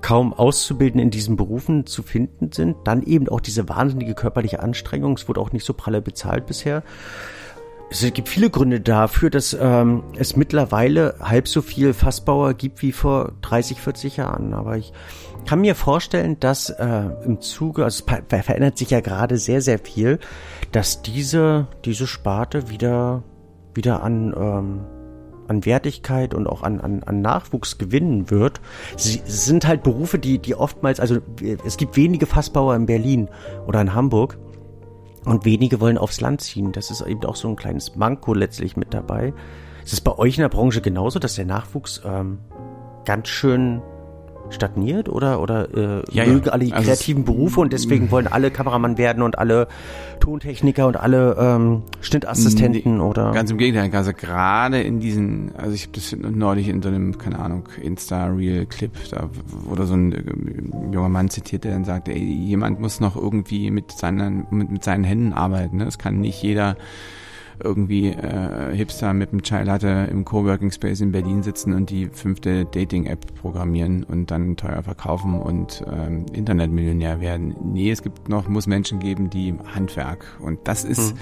[0.00, 2.76] kaum Auszubildende in diesen Berufen zu finden sind.
[2.84, 5.14] Dann eben auch diese wahnsinnige körperliche Anstrengung.
[5.14, 6.82] Es wurde auch nicht so pralle bezahlt bisher.
[7.92, 12.92] Es gibt viele Gründe dafür, dass ähm, es mittlerweile halb so viel Fassbauer gibt wie
[12.92, 14.54] vor 30, 40 Jahren.
[14.54, 14.92] Aber ich
[15.44, 19.80] kann mir vorstellen, dass äh, im Zuge, also es verändert sich ja gerade sehr, sehr
[19.80, 20.20] viel,
[20.70, 23.24] dass diese, diese Sparte wieder,
[23.74, 24.80] wieder an, ähm,
[25.50, 28.60] an Wertigkeit und auch an, an, an Nachwuchs gewinnen wird.
[28.96, 31.18] Sie sind halt Berufe, die, die oftmals, also
[31.64, 33.28] es gibt wenige Fassbauer in Berlin
[33.66, 34.38] oder in Hamburg
[35.24, 36.72] und wenige wollen aufs Land ziehen.
[36.72, 39.34] Das ist eben auch so ein kleines Manko letztlich mit dabei.
[39.84, 42.38] Ist es bei euch in der Branche genauso, dass der Nachwuchs ähm,
[43.04, 43.82] ganz schön
[44.50, 46.32] stagniert oder oder äh, Ja, ja.
[46.32, 49.68] mögen alle die Also kreativen Berufe und deswegen wollen alle Kameramann werden und alle
[50.20, 55.72] Tontechniker und alle ähm, Schnittassistenten Nee, oder Ganz im Gegenteil, also gerade in diesen, also
[55.72, 60.22] ich habe das neulich in so einem, keine Ahnung, Insta-Reel-Clip, da wurde so ein äh,
[60.92, 64.84] junger Mann zitiert, der dann sagt, ey, jemand muss noch irgendwie mit seinen, mit, mit
[64.84, 65.78] seinen Händen arbeiten.
[65.78, 65.84] Ne?
[65.84, 66.76] Es kann nicht jeder
[67.62, 72.06] irgendwie äh, Hipster mit einem Chai Latte im Coworking Space in Berlin sitzen und die
[72.06, 77.54] fünfte Dating-App programmieren und dann teuer verkaufen und ähm, Internetmillionär werden.
[77.62, 80.38] Nee, es gibt noch, muss Menschen geben, die Handwerk.
[80.40, 81.14] Und das ist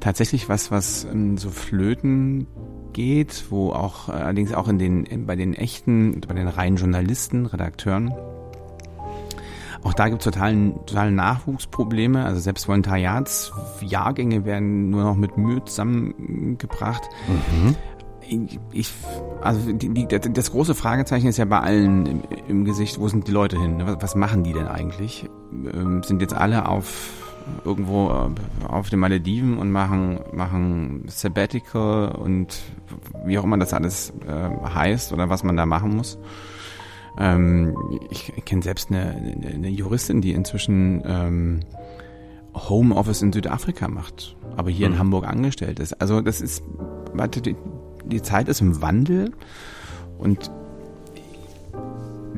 [0.00, 2.46] tatsächlich was, was ähm, so flöten
[2.92, 6.76] geht, wo auch äh, allerdings auch in den in, bei den echten, bei den reinen
[6.76, 8.12] Journalisten, Redakteuren
[9.82, 12.24] auch da gibt es totalen, totale Nachwuchsprobleme.
[12.24, 17.02] Also selbst Volontariatsjahrgänge werden nur noch mit Mühe zusammengebracht.
[18.28, 18.92] Ich, ich,
[19.40, 23.26] also die, die, das große Fragezeichen ist ja bei allen im, im Gesicht, wo sind
[23.26, 23.80] die Leute hin?
[23.84, 25.28] Was, was machen die denn eigentlich?
[25.52, 27.10] Ähm, sind jetzt alle auf
[27.64, 32.60] irgendwo äh, auf den Malediven und machen, machen Sabbatical und
[33.24, 36.18] wie auch immer das alles äh, heißt oder was man da machen muss.
[37.18, 37.76] Ähm,
[38.10, 41.60] ich kenne selbst eine, eine, eine Juristin, die inzwischen ähm,
[42.54, 46.00] Homeoffice in Südafrika macht, aber hier in Hamburg angestellt ist.
[46.00, 46.62] Also das ist,
[47.12, 47.56] warte, die,
[48.04, 49.32] die Zeit ist im Wandel
[50.18, 50.52] und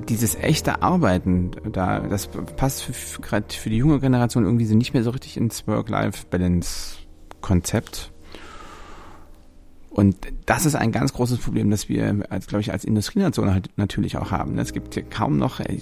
[0.09, 5.03] dieses echte Arbeiten, da das passt gerade für die junge Generation irgendwie so nicht mehr
[5.03, 8.13] so richtig ins Work-Life-Balance-Konzept.
[10.01, 13.69] Und das ist ein ganz großes Problem, das wir, als, glaube ich, als Industrienation halt
[13.77, 14.57] natürlich auch haben.
[14.57, 15.79] Es gibt kaum noch äh,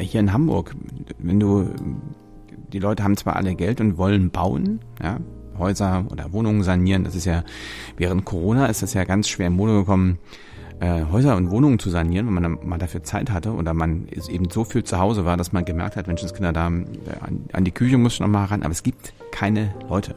[0.00, 0.74] hier in Hamburg,
[1.18, 1.68] wenn du,
[2.72, 5.18] die Leute haben zwar alle Geld und wollen bauen, ja,
[5.58, 7.04] Häuser oder Wohnungen sanieren.
[7.04, 7.44] Das ist ja,
[7.98, 10.18] während Corona ist das ja ganz schwer in Mode gekommen,
[10.80, 14.48] äh, Häuser und Wohnungen zu sanieren, wenn man mal dafür Zeit hatte oder man eben
[14.48, 16.70] so viel zu Hause war, dass man gemerkt hat, Menschenskinder da äh,
[17.20, 20.14] an, an die Küche muss noch mal ran, aber es gibt keine Leute.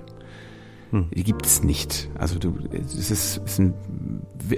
[0.91, 1.07] Hm.
[1.11, 2.09] Die gibt's nicht.
[2.17, 3.73] Also du, es ist, ist ein,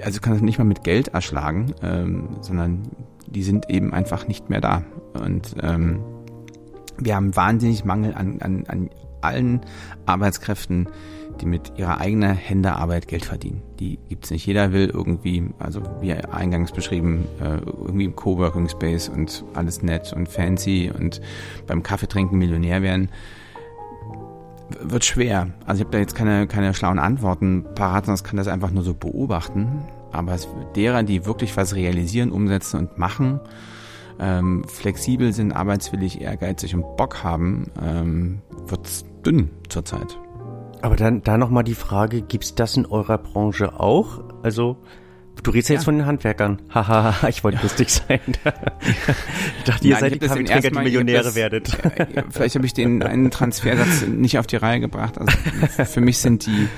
[0.02, 2.82] also du kannst nicht mal mit Geld erschlagen, ähm, sondern
[3.26, 4.84] die sind eben einfach nicht mehr da.
[5.14, 6.00] Und ähm,
[6.98, 9.60] wir haben wahnsinnig Mangel an, an, an allen
[10.06, 10.88] Arbeitskräften,
[11.40, 13.62] die mit ihrer eigenen Händearbeit Geld verdienen.
[13.80, 14.46] Die gibt's nicht.
[14.46, 20.12] Jeder will irgendwie, also wie eingangs beschrieben, äh, irgendwie im Coworking Space und alles nett
[20.12, 21.20] und fancy und
[21.66, 23.08] beim Kaffeetrinken Millionär werden.
[24.80, 25.48] Wird schwer.
[25.66, 28.82] Also ich habe da jetzt keine, keine schlauen Antworten parat, sondern kann das einfach nur
[28.82, 29.84] so beobachten.
[30.12, 33.40] Aber es, derer, die wirklich was realisieren, umsetzen und machen,
[34.18, 40.18] ähm, flexibel sind, arbeitswillig, ehrgeizig und Bock haben, ähm, wird's dünn zurzeit.
[40.82, 44.22] Aber dann da nochmal die Frage, gibt's das in eurer Branche auch?
[44.42, 44.76] Also,
[45.42, 46.60] du redest ja jetzt von den Handwerkern.
[46.74, 48.20] Haha, ich wollte lustig sein.
[48.26, 51.68] ich dachte, ihr Nein, seid die Kaffeeträger, die Millionäre das, werdet.
[52.30, 55.18] vielleicht habe ich den einen Transfersatz nicht auf die Reihe gebracht.
[55.18, 56.68] Also für mich sind die,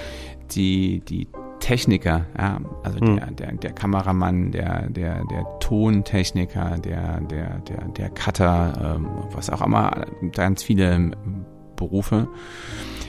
[0.50, 1.28] die, die
[1.60, 3.16] Techniker, ja, also hm.
[3.16, 9.50] der, der, der Kameramann, der, der, der Tontechniker, der, der, der, der Cutter, ähm, was
[9.50, 11.12] auch immer, ganz viele
[11.74, 12.28] Berufe.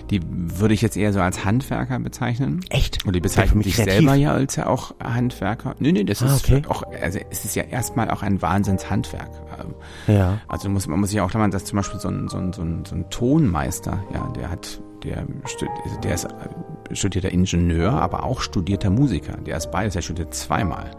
[0.10, 2.62] Die würde ich jetzt eher so als Handwerker bezeichnen.
[2.70, 3.06] Echt?
[3.06, 5.76] Und die bezeichnen sich selber ja als ja auch Handwerker.
[5.80, 6.62] Nö, nö, das ah, ist okay.
[6.70, 9.30] auch, also es ist ja erstmal auch ein Wahnsinnshandwerk.
[10.08, 10.40] Ja.
[10.48, 12.62] Also muss, man muss sich auch klar dass zum Beispiel so ein, so ein, so
[12.62, 15.26] ein, so ein Tonmeister, ja, der hat, der,
[16.04, 16.28] der ist
[16.94, 19.38] studierter Ingenieur, aber auch studierter Musiker.
[19.38, 20.92] Der ist beides, er studiert zweimal.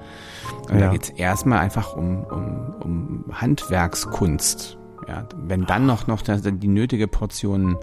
[0.69, 0.87] Und ja.
[0.87, 4.77] da geht es erstmal einfach um, um, um Handwerkskunst.
[5.09, 7.79] Ja, wenn dann noch, noch die nötige Portion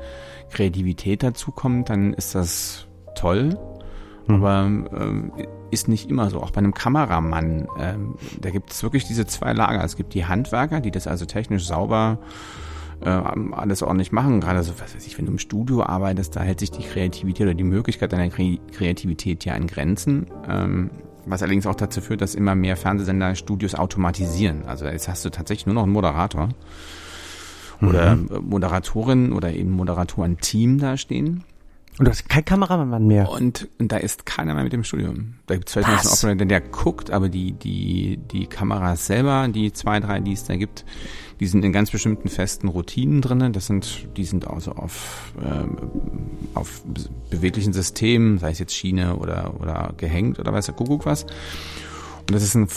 [0.52, 3.58] Kreativität dazu kommt, dann ist das toll.
[4.28, 4.36] Mhm.
[4.36, 5.32] Aber ähm,
[5.72, 6.42] ist nicht immer so.
[6.42, 9.84] Auch bei einem Kameramann, ähm, da gibt es wirklich diese zwei Lager.
[9.84, 12.20] Es gibt die Handwerker, die das also technisch sauber
[13.02, 14.40] äh, alles ordentlich machen.
[14.40, 17.46] Gerade so, was weiß ich, wenn du im Studio arbeitest, da hält sich die Kreativität
[17.48, 20.28] oder die Möglichkeit deiner Kreativität ja in Grenzen.
[20.48, 20.90] Ähm,
[21.26, 24.66] was allerdings auch dazu führt, dass immer mehr Fernsehsender Studios automatisieren.
[24.66, 26.50] Also jetzt hast du tatsächlich nur noch einen Moderator
[27.82, 28.30] oder mhm.
[28.50, 31.44] Moderatorin oder eben Moderatoren-Team da stehen.
[31.98, 33.30] Und du hast kein Kameramann mehr.
[33.30, 35.36] Und, und da ist keiner mehr mit dem Studium.
[35.46, 39.48] Da gibt es vielleicht noch einen Operator, der guckt, aber die, die, die Kameras selber,
[39.48, 40.84] die zwei, drei, die es da gibt,
[41.40, 43.54] die sind in ganz bestimmten festen Routinen drinnen.
[43.54, 45.78] Das sind, die sind also auf, ähm,
[46.54, 46.84] auf
[47.30, 51.24] beweglichen Systemen, sei es jetzt Schiene oder, oder gehängt oder weiß der Kuckuck was.
[51.24, 52.68] Und das ist ein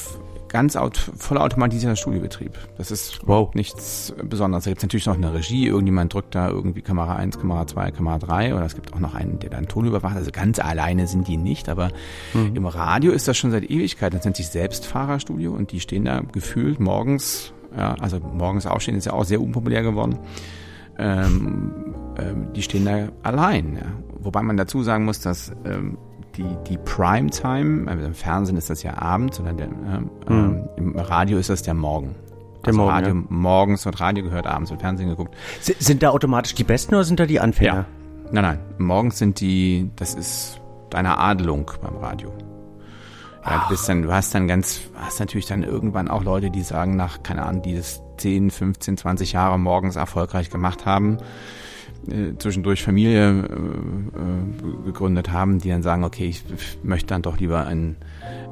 [0.48, 2.52] ganz aut vollautomatisierter Studiobetrieb.
[2.76, 3.54] Das ist wow.
[3.54, 4.64] nichts Besonderes.
[4.64, 7.90] Da gibt es natürlich noch eine Regie, irgendjemand drückt da irgendwie Kamera 1, Kamera 2,
[7.90, 10.16] Kamera 3 oder es gibt auch noch einen, der dann Ton überwacht.
[10.16, 11.90] Also ganz alleine sind die nicht, aber
[12.34, 12.56] mhm.
[12.56, 14.14] im Radio ist das schon seit Ewigkeit.
[14.14, 19.04] Das nennt sich Selbstfahrerstudio und die stehen da gefühlt morgens, ja, also morgens aufstehen ist
[19.04, 20.18] ja auch sehr unpopulär geworden.
[20.98, 23.76] Ähm, ähm, die stehen da allein.
[23.76, 23.86] Ja.
[24.20, 25.96] Wobei man dazu sagen muss, dass ähm,
[26.38, 30.68] die, die Primetime, also im Fernsehen ist das ja abends, oder der, äh, mhm.
[30.76, 32.14] im Radio ist das der Morgen.
[32.64, 33.22] Der also Morgen, Radio, ja.
[33.28, 35.34] morgens wird Radio gehört, abends wird Fernsehen geguckt.
[35.60, 37.74] Sind da automatisch die Besten oder sind da die Anfänger?
[37.74, 37.86] Ja.
[38.30, 38.58] Nein, nein.
[38.78, 42.32] Morgens sind die, das ist deine Adelung beim Radio.
[43.44, 46.62] Ja, du bist dann, du hast dann ganz, hast natürlich dann irgendwann auch Leute, die
[46.62, 51.18] sagen, nach, keine Ahnung, die das 10, 15, 20 Jahre morgens erfolgreich gemacht haben,
[52.06, 56.44] äh, zwischendurch Familie äh, äh, gegründet haben, die dann sagen, okay, ich
[56.82, 57.96] möchte dann doch lieber ein,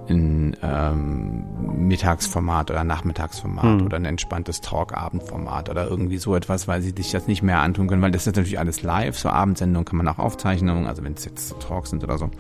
[0.09, 3.87] ein ähm, Mittagsformat oder Nachmittagsformat hm.
[3.87, 7.87] oder ein entspanntes Talk-Abendformat oder irgendwie so etwas, weil sie sich das nicht mehr antun
[7.89, 11.15] können, weil das ist natürlich alles live, so Abendsendungen kann man auch aufzeichnen, also wenn
[11.15, 12.31] es jetzt Talks sind oder so,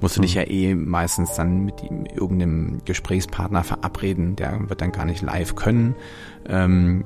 [0.00, 0.22] musst du hm.
[0.22, 5.22] dich ja eh meistens dann mit ihm, irgendeinem Gesprächspartner verabreden, der wird dann gar nicht
[5.22, 5.94] live können.
[6.46, 7.04] Ähm,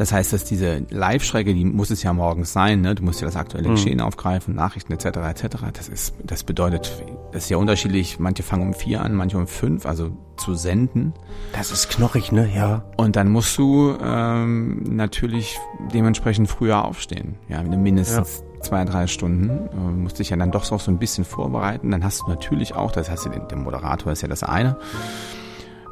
[0.00, 2.94] das heißt, dass diese Live-Schrecke, die muss es ja morgens sein, ne?
[2.94, 3.74] Du musst ja das aktuelle mhm.
[3.74, 5.04] Geschehen aufgreifen, Nachrichten etc.
[5.04, 5.56] etc.
[5.74, 6.90] Das ist, das bedeutet,
[7.32, 8.18] das ist ja unterschiedlich.
[8.18, 11.12] Manche fangen um vier an, manche um fünf, also zu senden.
[11.52, 12.50] Das ist knochig, ne?
[12.56, 12.82] Ja.
[12.96, 15.58] Und dann musst du ähm, natürlich
[15.92, 17.34] dementsprechend früher aufstehen.
[17.50, 18.62] Ja, mindestens ja.
[18.62, 19.68] zwei, drei Stunden.
[19.70, 21.90] Du musst dich ja dann doch so ein bisschen vorbereiten.
[21.90, 24.78] Dann hast du natürlich auch, das heißt, der Moderator ist ja das eine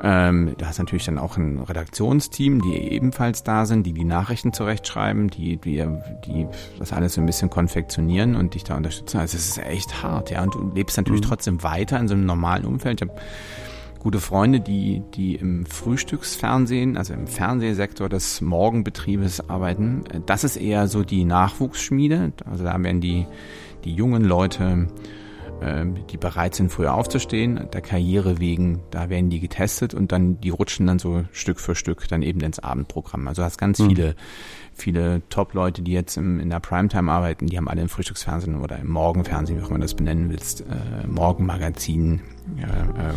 [0.02, 4.52] Ähm, du hast natürlich dann auch ein Redaktionsteam, die ebenfalls da sind, die die Nachrichten
[4.52, 5.84] zurechtschreiben, die, die,
[6.26, 6.46] die
[6.78, 9.18] das alles so ein bisschen konfektionieren und dich da unterstützen.
[9.18, 10.42] Also es ist echt hart, ja.
[10.42, 11.26] Und du lebst natürlich mhm.
[11.26, 13.02] trotzdem weiter in so einem normalen Umfeld.
[13.02, 13.20] Ich habe
[13.98, 20.04] gute Freunde, die, die im Frühstücksfernsehen, also im Fernsehsektor des Morgenbetriebes arbeiten.
[20.26, 22.32] Das ist eher so die Nachwuchsschmiede.
[22.48, 23.26] Also da werden die,
[23.84, 24.88] die jungen Leute
[25.60, 30.50] die bereit sind, früher aufzustehen, der Karriere wegen, da werden die getestet und dann, die
[30.50, 33.26] rutschen dann so Stück für Stück dann eben ins Abendprogramm.
[33.26, 33.88] Also hast ganz mhm.
[33.88, 34.14] viele,
[34.74, 38.78] viele Top-Leute, die jetzt im, in der Primetime arbeiten, die haben alle im Frühstücksfernsehen oder
[38.78, 42.20] im Morgenfernsehen, wie auch immer das benennen willst, äh, Morgenmagazin
[42.58, 43.14] äh, äh,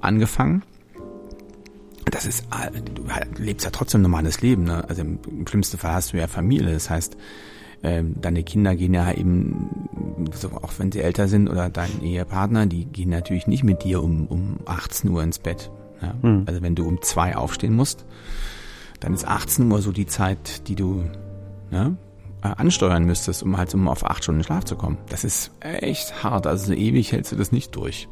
[0.00, 0.62] angefangen.
[2.06, 3.04] Das ist, äh, du
[3.36, 4.88] lebst ja trotzdem ein normales Leben, ne?
[4.88, 7.16] Also im, im schlimmsten Fall hast du ja Familie, das heißt,
[7.86, 12.66] ähm, deine Kinder gehen ja eben, so, auch wenn sie älter sind oder dein Ehepartner,
[12.66, 15.70] die gehen natürlich nicht mit dir um, um 18 Uhr ins Bett.
[16.02, 16.14] Ja?
[16.20, 16.42] Mhm.
[16.46, 18.04] Also wenn du um zwei aufstehen musst,
[18.98, 21.04] dann ist 18 Uhr so die Zeit, die du
[21.70, 21.96] ne,
[22.40, 24.98] ansteuern müsstest, um halt um auf acht Stunden Schlaf zu kommen.
[25.08, 26.48] Das ist echt hart.
[26.48, 28.08] Also so ewig hältst du das nicht durch.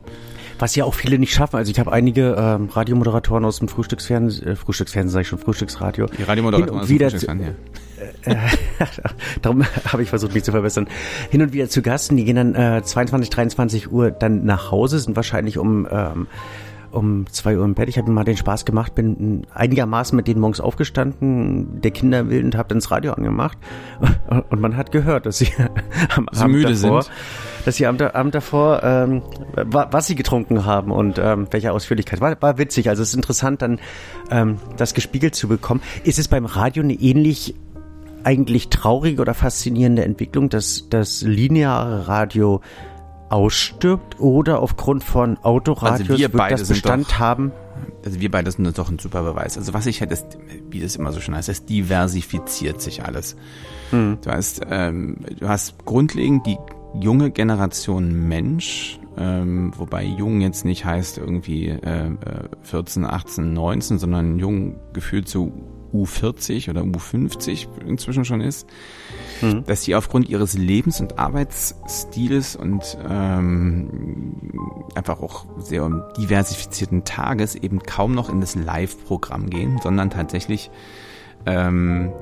[0.61, 1.57] Was ja auch viele nicht schaffen.
[1.57, 6.07] Also ich habe einige ähm, Radiomoderatoren aus dem Frühstücksfernsehen, äh, Frühstücksfernsehen sage ich schon, Frühstücksradio.
[6.07, 7.57] Die Radiomoderatoren aus dem Frühstücksfernsehen,
[8.25, 8.37] äh,
[9.43, 10.89] darum habe ich versucht, mich zu verbessern.
[11.31, 14.99] Hin und wieder zu Gasten, die gehen dann äh, 22, 23 Uhr dann nach Hause,
[14.99, 16.27] sind wahrscheinlich um ähm,
[16.95, 17.89] um zwei Uhr im Bett.
[17.89, 22.31] Ich habe mir mal den Spaß gemacht, bin einigermaßen mit denen morgens aufgestanden, der Kinder
[22.31, 23.59] will und habe dann das Radio angemacht
[24.51, 25.49] und man hat gehört, dass sie
[26.17, 27.13] am sie Abend müde davor, sind.
[27.65, 29.23] dass sie am Abend davor ähm,
[29.57, 32.21] was sie getrunken haben und ähm, welche Ausführlichkeit.
[32.21, 33.81] War, war witzig, also es ist interessant, dann
[34.31, 35.83] ähm, das gespiegelt zu bekommen.
[36.05, 37.55] Ist es beim Radio eine ähnlich
[38.25, 42.61] eigentlich traurige oder faszinierende Entwicklung, dass das lineare Radio
[43.29, 47.53] ausstirbt oder aufgrund von Autoradios also wir wird das Bestand doch, haben?
[48.05, 49.59] Also wir beide sind doch ein super Beweis.
[49.59, 50.27] Also was ich halt, ist,
[50.71, 53.37] wie das immer so schön heißt, es diversifiziert sich alles.
[53.91, 54.19] Hm.
[54.23, 56.59] Du hast, ähm, du hast grundlegend die
[57.01, 62.11] junge Generation Mensch, ähm, wobei jung jetzt nicht heißt irgendwie äh,
[62.63, 65.53] 14, 18, 19, sondern jung gefühlt so
[65.95, 68.69] U40 oder U50 inzwischen schon ist,
[69.41, 69.65] mhm.
[69.65, 74.37] dass sie aufgrund ihres Lebens- und Arbeitsstils und ähm,
[74.95, 75.89] einfach auch sehr
[76.19, 80.71] diversifizierten Tages eben kaum noch in das Live-Programm gehen, sondern tatsächlich
[81.47, 82.13] ähm,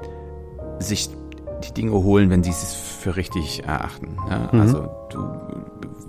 [0.78, 1.08] sich
[1.64, 4.16] die Dinge holen, wenn sie es für richtig erachten.
[4.28, 4.48] Ne?
[4.52, 4.60] Mhm.
[4.60, 5.18] Also du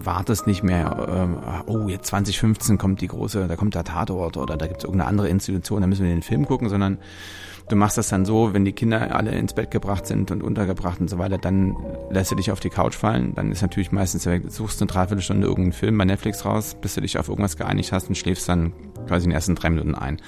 [0.06, 4.58] wartest nicht mehr, ähm, oh, jetzt 2015 kommt die große, da kommt der Tatort oder
[4.58, 6.98] da gibt es irgendeine andere Institution, da müssen wir den Film gucken, sondern
[7.70, 11.00] Du machst das dann so, wenn die Kinder alle ins Bett gebracht sind und untergebracht
[11.00, 11.76] und so weiter, dann
[12.10, 13.34] lässt du dich auf die Couch fallen.
[13.36, 17.02] Dann ist natürlich meistens, suchst du eine Dreiviertelstunde irgendeinen Film bei Netflix raus, bis du
[17.02, 18.74] dich auf irgendwas geeinigt hast und schläfst dann
[19.08, 20.22] quasi in den ersten drei Minuten ein.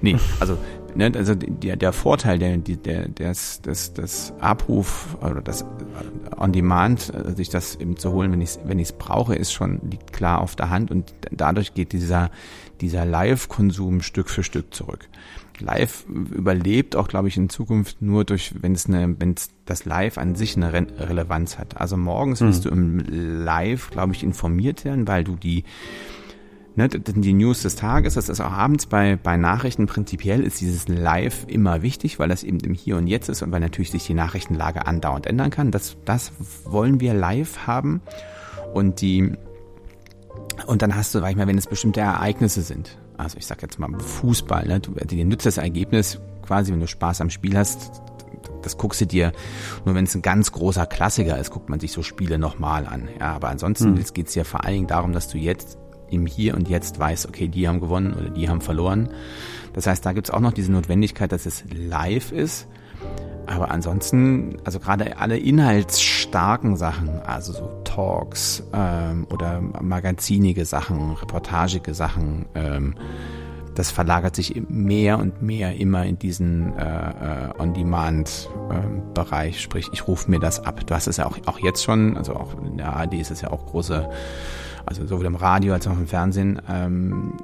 [0.00, 0.58] Nee, also,
[0.94, 5.64] ne, also der, der Vorteil, der, der, des, des, des Abruf oder das
[6.36, 9.52] On Demand, äh, sich das eben zu holen, wenn ich es wenn ich's brauche, ist
[9.52, 12.30] schon, liegt klar auf der Hand und dadurch geht dieser,
[12.80, 15.08] dieser Live-Konsum Stück für Stück zurück.
[15.60, 19.84] Live überlebt auch, glaube ich, in Zukunft nur durch, wenn es eine, wenn es das
[19.84, 21.80] Live an sich eine Re Relevanz hat.
[21.80, 22.48] Also morgens mhm.
[22.48, 25.64] wirst du im Live, glaube ich, informiert werden, weil du die
[26.76, 30.88] ne, die News des Tages, das ist auch abends bei, bei Nachrichten prinzipiell ist dieses
[30.88, 34.06] Live immer wichtig, weil das eben im Hier und Jetzt ist und weil natürlich sich
[34.06, 35.70] die Nachrichtenlage andauernd ändern kann.
[35.70, 36.32] Das, das
[36.64, 38.02] wollen wir live haben
[38.74, 39.32] und die
[40.66, 43.62] und dann hast du, sag ich mal, wenn es bestimmte Ereignisse sind, also ich sag
[43.62, 44.80] jetzt mal Fußball, ne?
[44.80, 48.02] du, dir nützt das Ergebnis quasi, wenn du Spaß am Spiel hast,
[48.62, 49.32] das guckst du dir,
[49.84, 53.08] nur wenn es ein ganz großer Klassiker ist, guckt man sich so Spiele nochmal an.
[53.18, 54.04] Ja, aber ansonsten mhm.
[54.12, 55.78] geht es ja vor allen Dingen darum, dass du jetzt
[56.10, 59.10] im Hier und Jetzt weißt, okay, die haben gewonnen oder die haben verloren.
[59.72, 62.66] Das heißt, da gibt es auch noch diese Notwendigkeit, dass es live ist.
[63.46, 71.94] Aber ansonsten, also gerade alle inhaltsstarken Sachen, also so Talks ähm, oder magazinige Sachen, reportagige
[71.94, 72.94] Sachen, ähm,
[73.76, 79.60] das verlagert sich mehr und mehr immer in diesen äh, äh, On-Demand-Bereich.
[79.60, 80.86] Sprich, ich rufe mir das ab.
[80.86, 83.42] Du hast es ja auch, auch jetzt schon, also auch in der ARD ist es
[83.42, 84.08] ja auch große,
[84.86, 87.34] also sowohl im Radio als auch im Fernsehen, ähm,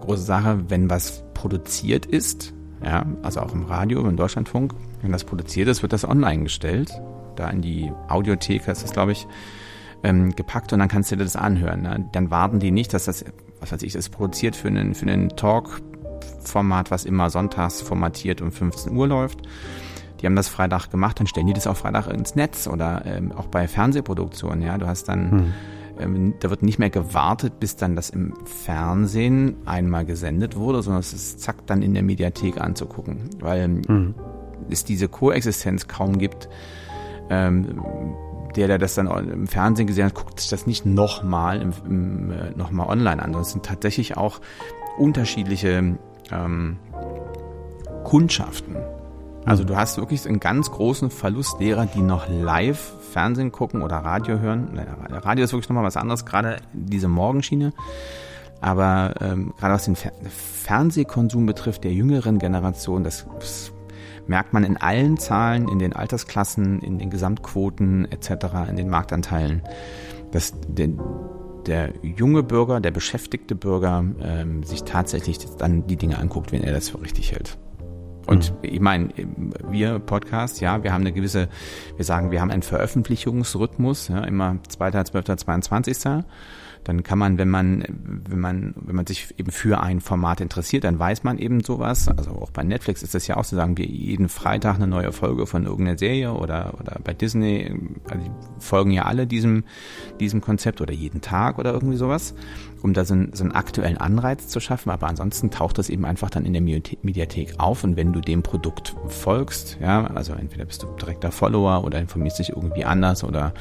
[0.00, 4.72] große Sache, wenn was produziert ist, ja, also auch im Radio, im Deutschlandfunk,
[5.04, 6.90] wenn das produziert ist, wird das online gestellt.
[7.36, 9.26] Da in die Audiothek ist das, glaube ich,
[10.02, 11.82] ähm, gepackt und dann kannst du dir das anhören.
[11.82, 12.08] Ne?
[12.12, 13.24] Dann warten die nicht, dass das,
[13.60, 18.50] was weiß ich, das produziert für einen, für einen Talk-Format, was immer sonntags formatiert um
[18.50, 19.42] 15 Uhr läuft.
[20.20, 23.32] Die haben das Freitag gemacht, dann stellen die das auch Freitag ins Netz oder ähm,
[23.32, 24.62] auch bei Fernsehproduktionen.
[24.62, 25.52] Ja, du hast dann hm
[25.98, 31.00] ähm, da wird nicht mehr gewartet, bis dann das im Fernsehen einmal gesendet wurde, sondern
[31.00, 34.14] es ist zack dann in der Mediathek anzugucken, weil mhm.
[34.70, 36.48] Es diese Koexistenz kaum gibt.
[37.30, 37.80] Ähm,
[38.56, 42.30] der, der das dann im Fernsehen gesehen hat, guckt sich das nicht nochmal im, im,
[42.30, 43.32] äh, online an.
[43.32, 44.40] Das sind tatsächlich auch
[44.96, 45.96] unterschiedliche
[46.30, 46.76] ähm,
[48.04, 48.76] Kundschaften.
[49.44, 49.68] Also mhm.
[49.68, 54.38] du hast wirklich einen ganz großen Verlust derer, die noch live Fernsehen gucken oder Radio
[54.38, 54.78] hören.
[55.10, 57.72] Radio ist wirklich nochmal was anderes, gerade diese Morgenschiene.
[58.60, 60.12] Aber ähm, gerade was den Fer
[60.64, 63.73] Fernsehkonsum betrifft, der jüngeren Generation, das, das
[64.26, 69.62] merkt man in allen Zahlen, in den Altersklassen, in den Gesamtquoten etc., in den Marktanteilen,
[70.32, 70.88] dass der,
[71.66, 76.72] der junge Bürger, der beschäftigte Bürger ähm, sich tatsächlich dann die Dinge anguckt, wenn er
[76.72, 77.58] das für richtig hält.
[78.26, 78.58] Und mhm.
[78.62, 79.08] ich meine,
[79.68, 81.48] wir Podcast, ja, wir haben eine gewisse,
[81.96, 85.98] wir sagen, wir haben einen Veröffentlichungsrhythmus, ja, immer 2., 12., 22
[86.84, 87.84] dann kann man, wenn man,
[88.28, 92.08] wenn man, wenn man sich eben für ein Format interessiert, dann weiß man eben sowas.
[92.08, 95.12] Also auch bei Netflix ist das ja auch so, sagen wir jeden Freitag eine neue
[95.12, 97.74] Folge von irgendeiner Serie oder, oder bei Disney,
[98.10, 98.30] also die
[98.62, 99.64] folgen ja alle diesem,
[100.20, 102.34] diesem Konzept oder jeden Tag oder irgendwie sowas,
[102.82, 104.90] um da so einen, so einen aktuellen Anreiz zu schaffen.
[104.90, 108.42] Aber ansonsten taucht das eben einfach dann in der Mediathek auf und wenn du dem
[108.42, 113.54] Produkt folgst, ja, also entweder bist du direkter Follower oder informierst dich irgendwie anders oder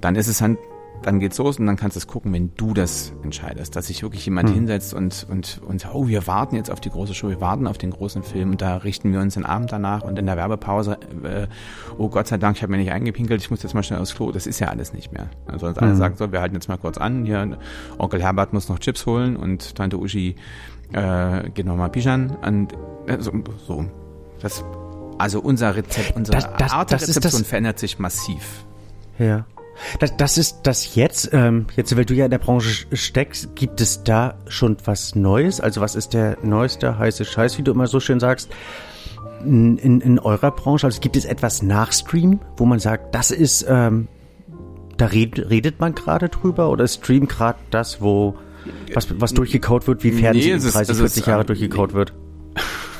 [0.00, 0.58] dann ist es halt
[1.02, 4.02] dann geht's los und dann kannst du es gucken, wenn du das entscheidest, dass sich
[4.02, 4.54] wirklich jemand hm.
[4.54, 7.78] hinsetzt und, und, und, oh, wir warten jetzt auf die große Show, wir warten auf
[7.78, 10.98] den großen Film und da richten wir uns den Abend danach und in der Werbepause,
[11.24, 11.46] äh,
[11.98, 14.14] oh Gott sei Dank, ich habe mir nicht eingepinkelt, ich muss jetzt mal schnell aufs
[14.14, 14.32] Klo.
[14.32, 15.28] Das ist ja alles nicht mehr.
[15.46, 15.96] Also alle hm.
[15.96, 17.58] sagen so, wir halten jetzt mal kurz an, hier,
[17.98, 20.36] Onkel Herbert muss noch Chips holen und Tante Uschi
[20.92, 22.72] äh, geht nochmal Pischan und
[23.06, 23.32] äh, so,
[23.66, 23.84] so.
[24.40, 24.64] Das,
[25.18, 28.64] also unser Rezept, unsere das, das, Art der Rezeption verändert sich massiv.
[29.18, 29.46] Ja.
[29.98, 33.80] Das, das ist das jetzt, ähm, jetzt, weil du ja in der Branche steckst, gibt
[33.80, 35.60] es da schon was Neues?
[35.60, 38.50] Also was ist der neueste heiße Scheiß, wie du immer so schön sagst,
[39.44, 40.86] in, in, in eurer Branche?
[40.86, 44.08] Also gibt es etwas nach Stream, wo man sagt, das ist, ähm,
[44.96, 48.36] da red, redet man gerade drüber oder ist Stream gerade das, wo
[48.94, 52.12] was, was durchgekaut wird, wie Fernsehen nee, 30, 40 Jahre durchgekaut wird?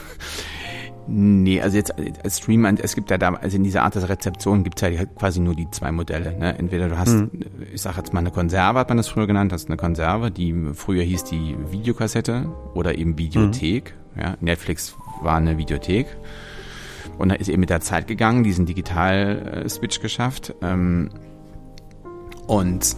[1.15, 1.93] Nee, also jetzt
[2.25, 5.05] als Stream, es gibt ja da, also in dieser Art der Rezeption gibt es ja
[5.05, 6.39] quasi nur die zwei Modelle.
[6.39, 6.59] Ne?
[6.59, 7.31] Entweder du hast, mhm.
[7.71, 10.55] ich sag jetzt mal eine Konserve, hat man das früher genannt, hast eine Konserve, die
[10.73, 13.95] früher hieß die Videokassette oder eben Videothek.
[14.15, 14.23] Mhm.
[14.23, 16.07] Ja, Netflix war eine Videothek.
[17.19, 20.55] Und da ist eben mit der Zeit gegangen, diesen Digital-Switch geschafft.
[20.63, 21.11] Ähm,
[22.47, 22.97] und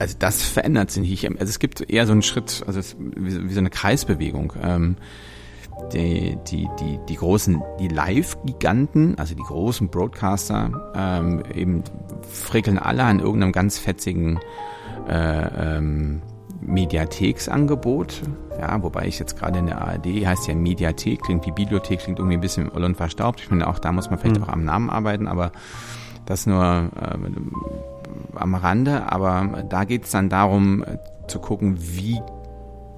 [0.00, 1.28] also das verändert sich nicht.
[1.28, 4.54] Also es gibt eher so einen Schritt, also wie, so eine Kreisbewegung.
[4.60, 4.96] Ähm,
[5.92, 11.84] die, die, die, die großen, die Live-Giganten, also die großen Broadcaster, ähm, eben
[12.22, 14.40] frickeln alle an irgendeinem ganz fetzigen
[15.08, 16.22] äh, ähm,
[16.60, 18.22] Mediatheksangebot.
[18.58, 22.18] Ja, wobei ich jetzt gerade in der ARD heißt ja Mediathek, klingt wie Bibliothek, klingt
[22.18, 23.40] irgendwie ein bisschen oll und verstaubt.
[23.40, 24.44] Ich finde auch da muss man vielleicht mhm.
[24.44, 25.52] auch am Namen arbeiten, aber
[26.26, 29.10] das nur äh, am Rande.
[29.12, 32.20] Aber da geht es dann darum äh, zu gucken, wie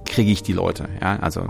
[0.05, 0.87] kriege ich die Leute.
[1.01, 1.45] Ja, also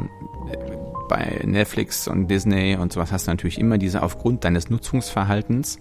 [1.07, 5.79] bei Netflix und Disney und sowas hast du natürlich immer diese, aufgrund deines Nutzungsverhaltens,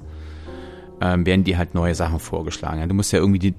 [1.01, 2.89] ähm, werden dir halt neue Sachen vorgeschlagen.
[2.89, 3.55] Du musst ja irgendwie die,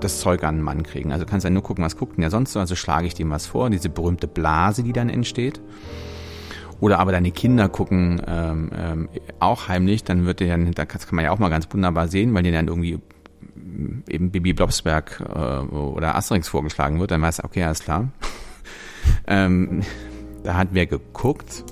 [0.00, 1.12] das Zeug an den Mann kriegen.
[1.12, 2.60] Also kannst ja nur gucken, was guckt denn der sonst so.
[2.60, 5.60] Also schlage ich dem was vor, diese berühmte Blase, die dann entsteht.
[6.80, 11.00] Oder aber deine Kinder gucken ähm, ähm, auch heimlich, dann wird dir dann, da kann
[11.12, 12.98] man ja auch mal ganz wunderbar sehen, weil dir dann irgendwie
[14.08, 18.08] eben Bibi Blobsberg äh, oder Asterix vorgeschlagen wird, dann weißt du, okay, alles klar.
[19.26, 19.82] ähm,
[20.44, 21.64] da hat wer geguckt.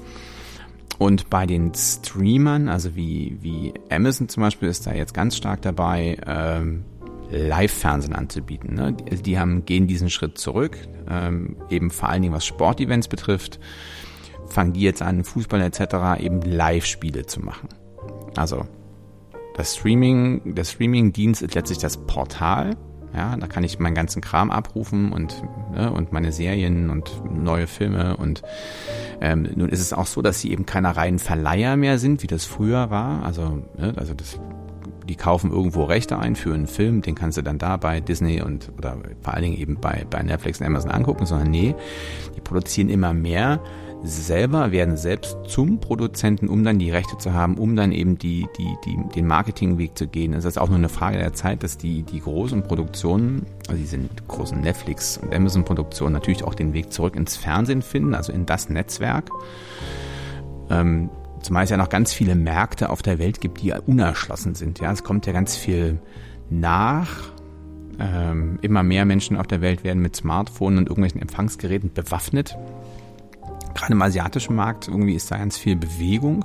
[0.99, 5.63] Und bei den Streamern, also wie, wie Amazon zum Beispiel, ist da jetzt ganz stark
[5.63, 6.85] dabei, ähm,
[7.31, 8.75] Live-Fernsehen anzubieten.
[8.75, 8.93] Ne?
[8.93, 10.77] Die, die, haben, gehen diesen Schritt zurück,
[11.09, 13.59] ähm, eben vor allen Dingen was Sportevents betrifft,
[14.47, 16.21] fangen die jetzt an, Fußball etc.
[16.23, 17.69] eben Live-Spiele zu machen.
[18.37, 18.67] Also
[19.57, 22.77] das Streaming, der Streaming-Dienst ist letztlich das Portal,
[23.15, 25.43] ja, da kann ich meinen ganzen Kram abrufen und,
[25.75, 28.17] ne, und meine Serien und neue Filme.
[28.17, 28.43] Und
[29.21, 32.27] ähm, nun ist es auch so, dass sie eben keine reinen Verleiher mehr sind, wie
[32.27, 33.25] das früher war.
[33.25, 34.39] Also, ne, also das,
[35.07, 38.41] die kaufen irgendwo Rechte ein für einen Film, den kannst du dann da bei Disney
[38.41, 41.75] und oder vor allen Dingen eben bei, bei Netflix und Amazon angucken, sondern nee,
[42.35, 43.61] die produzieren immer mehr
[44.03, 48.47] selber, werden selbst zum Produzenten, um dann die Rechte zu haben, um dann eben die,
[48.59, 50.33] die, die, den Marketingweg zu gehen.
[50.33, 53.99] Es ist auch nur eine Frage der Zeit, dass die, die großen Produktionen, also diese
[54.29, 58.69] großen Netflix- und Amazon-Produktionen natürlich auch den Weg zurück ins Fernsehen finden, also in das
[58.69, 59.31] Netzwerk.
[60.69, 61.11] Ähm,
[61.43, 64.81] zumal es ja noch ganz viele Märkte auf der Welt gibt, die unerschlossen sind.
[64.81, 66.01] Ja, es kommt ja ganz viel
[66.51, 67.31] nach.
[68.01, 72.57] Ähm, immer mehr Menschen auf der Welt werden mit Smartphones und irgendwelchen Empfangsgeräten bewaffnet.
[73.75, 76.45] Gerade im asiatischen Markt irgendwie ist da ganz viel Bewegung.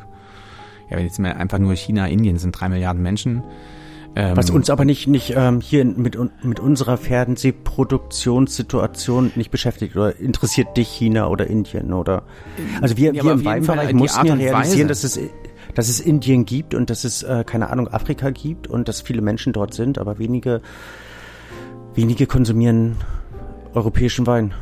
[0.89, 3.43] Ja, wenn jetzt mal einfach nur China, Indien sind drei Milliarden Menschen.
[4.15, 10.17] Ähm, Was uns aber nicht, nicht ähm, hier mit, mit unserer Fernsehproduktionssituation nicht beschäftigt oder
[10.17, 12.23] interessiert dich China oder Indien oder
[12.81, 15.19] also wir, ja, wir im Weinbereich mussten ja realisieren, dass es
[15.75, 19.21] dass es Indien gibt und dass es äh, keine Ahnung Afrika gibt und dass viele
[19.21, 20.63] Menschen dort sind, aber wenige
[21.93, 22.95] wenige konsumieren
[23.75, 24.55] europäischen Wein.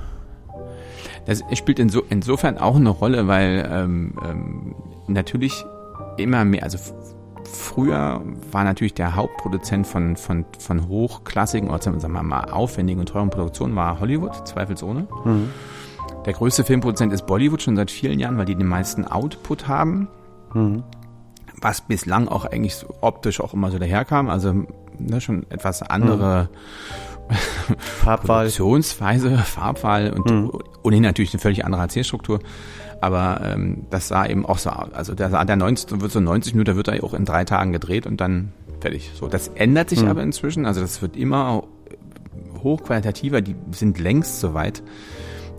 [1.25, 4.75] Das spielt inso, insofern auch eine Rolle, weil ähm, ähm,
[5.07, 5.65] natürlich
[6.17, 6.77] immer mehr, also
[7.43, 8.21] früher
[8.51, 13.29] war natürlich der Hauptproduzent von, von, von hochklassigen oder sagen wir mal aufwendigen und teuren
[13.29, 15.07] Produktionen war Hollywood, zweifelsohne.
[15.23, 15.49] Mhm.
[16.25, 20.07] Der größte Filmproduzent ist Bollywood schon seit vielen Jahren, weil die den meisten Output haben.
[20.53, 20.83] Mhm.
[21.61, 24.29] Was bislang auch eigentlich so optisch auch immer so daherkam.
[24.29, 24.65] Also
[24.97, 27.14] ne, schon etwas andere mhm.
[27.77, 28.45] Farbwahl.
[28.45, 30.51] Produktionsweise, Farbwahl und mhm.
[30.83, 32.39] ohnehin natürlich eine völlig andere Erzählstruktur.
[33.01, 34.93] Aber ähm, das sah eben auch so aus.
[34.93, 37.71] Also der, der 90, wird so 90 Minuten, da wird er auch in drei Tagen
[37.71, 39.11] gedreht und dann fertig.
[39.15, 40.09] So, das ändert sich mhm.
[40.09, 40.65] aber inzwischen.
[40.65, 41.63] Also das wird immer
[42.63, 43.41] hochqualitativer.
[43.41, 44.81] Die sind längst so weit,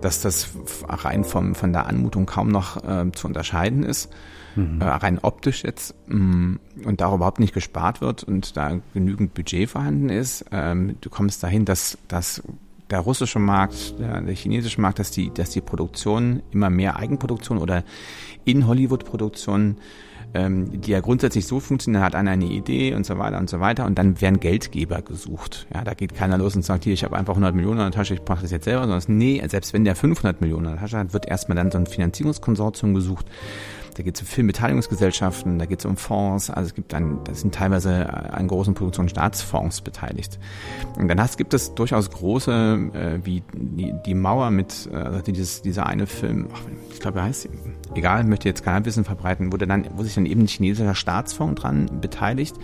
[0.01, 0.51] dass das
[0.89, 4.11] rein vom, von der Anmutung kaum noch äh, zu unterscheiden ist.
[4.57, 4.81] Mhm.
[4.81, 9.69] Äh, rein optisch jetzt mh, und da überhaupt nicht gespart wird und da genügend Budget
[9.71, 10.47] vorhanden ist.
[10.51, 12.43] Ähm, du kommst dahin, dass, dass
[12.91, 17.59] der russische Markt, der, der chinesische Markt, dass die, dass die Produktion immer mehr Eigenproduktion
[17.59, 17.85] oder
[18.45, 19.79] in Hollywood-Produktionen,
[20.35, 23.61] ähm, die ja grundsätzlich so funktionieren, hat einer eine Idee und so weiter und so
[23.61, 25.67] weiter und dann werden Geldgeber gesucht.
[25.75, 27.93] Ja, da geht keiner los und sagt, hier, ich habe einfach 100 Millionen in der
[27.93, 30.81] Tasche, ich mache das jetzt selber, sondern nee, selbst wenn der 500 Millionen in der
[30.81, 33.27] Tasche hat, wird erstmal dann so ein Finanzierungskonsortium gesucht,
[33.97, 37.33] da geht es um Filmbeteiligungsgesellschaften, da geht es um Fonds, also es gibt dann, da
[37.35, 40.39] sind teilweise an großen Produktionen Staatsfonds beteiligt.
[40.99, 45.63] Und dann hast, gibt es durchaus große, äh, wie die, die Mauer mit, also dieses,
[45.63, 46.61] dieser eine Film, ach,
[46.93, 47.49] ich glaube, er heißt,
[47.95, 51.63] egal, möchte jetzt kein Wissen verbreiten, wo, dann, wo sich dann eben ein chinesischer Staatsfonds
[51.63, 52.55] dran beteiligt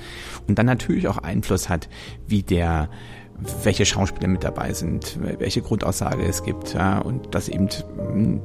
[0.49, 1.89] und dann natürlich auch Einfluss hat,
[2.27, 2.91] wie der
[3.63, 7.69] welche Schauspieler mit dabei sind, welche Grundaussage es gibt, ja, und dass eben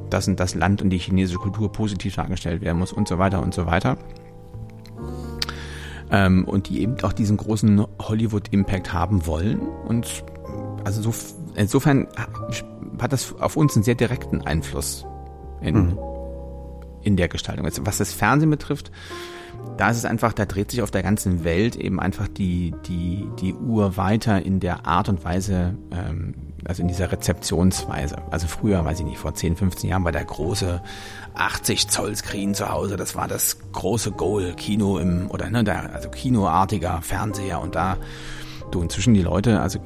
[0.09, 3.41] das und das Land und die chinesische Kultur positiv dargestellt werden muss und so weiter
[3.41, 3.97] und so weiter.
[6.09, 9.59] Ähm, und die eben auch diesen großen Hollywood-Impact haben wollen.
[9.59, 10.23] Und
[10.85, 11.13] also so,
[11.55, 12.07] insofern
[13.01, 15.05] hat das auf uns einen sehr direkten Einfluss
[15.61, 15.99] in, mhm.
[17.01, 17.65] in der Gestaltung.
[17.65, 18.91] Also was das Fernsehen betrifft,
[19.77, 23.29] da ist es einfach, da dreht sich auf der ganzen Welt eben einfach die, die,
[23.39, 26.33] die Uhr weiter in der Art und Weise, ähm,
[26.65, 28.17] also in dieser Rezeptionsweise.
[28.31, 30.81] Also früher, weiß ich nicht, vor 10, 15 Jahren war der große
[31.35, 35.93] 80 Zoll Screen zu Hause, das war das große Goal, Kino im, oder ne, der,
[35.93, 37.61] also kinoartiger Fernseher.
[37.61, 37.97] Und da,
[38.71, 39.79] du inzwischen die Leute, also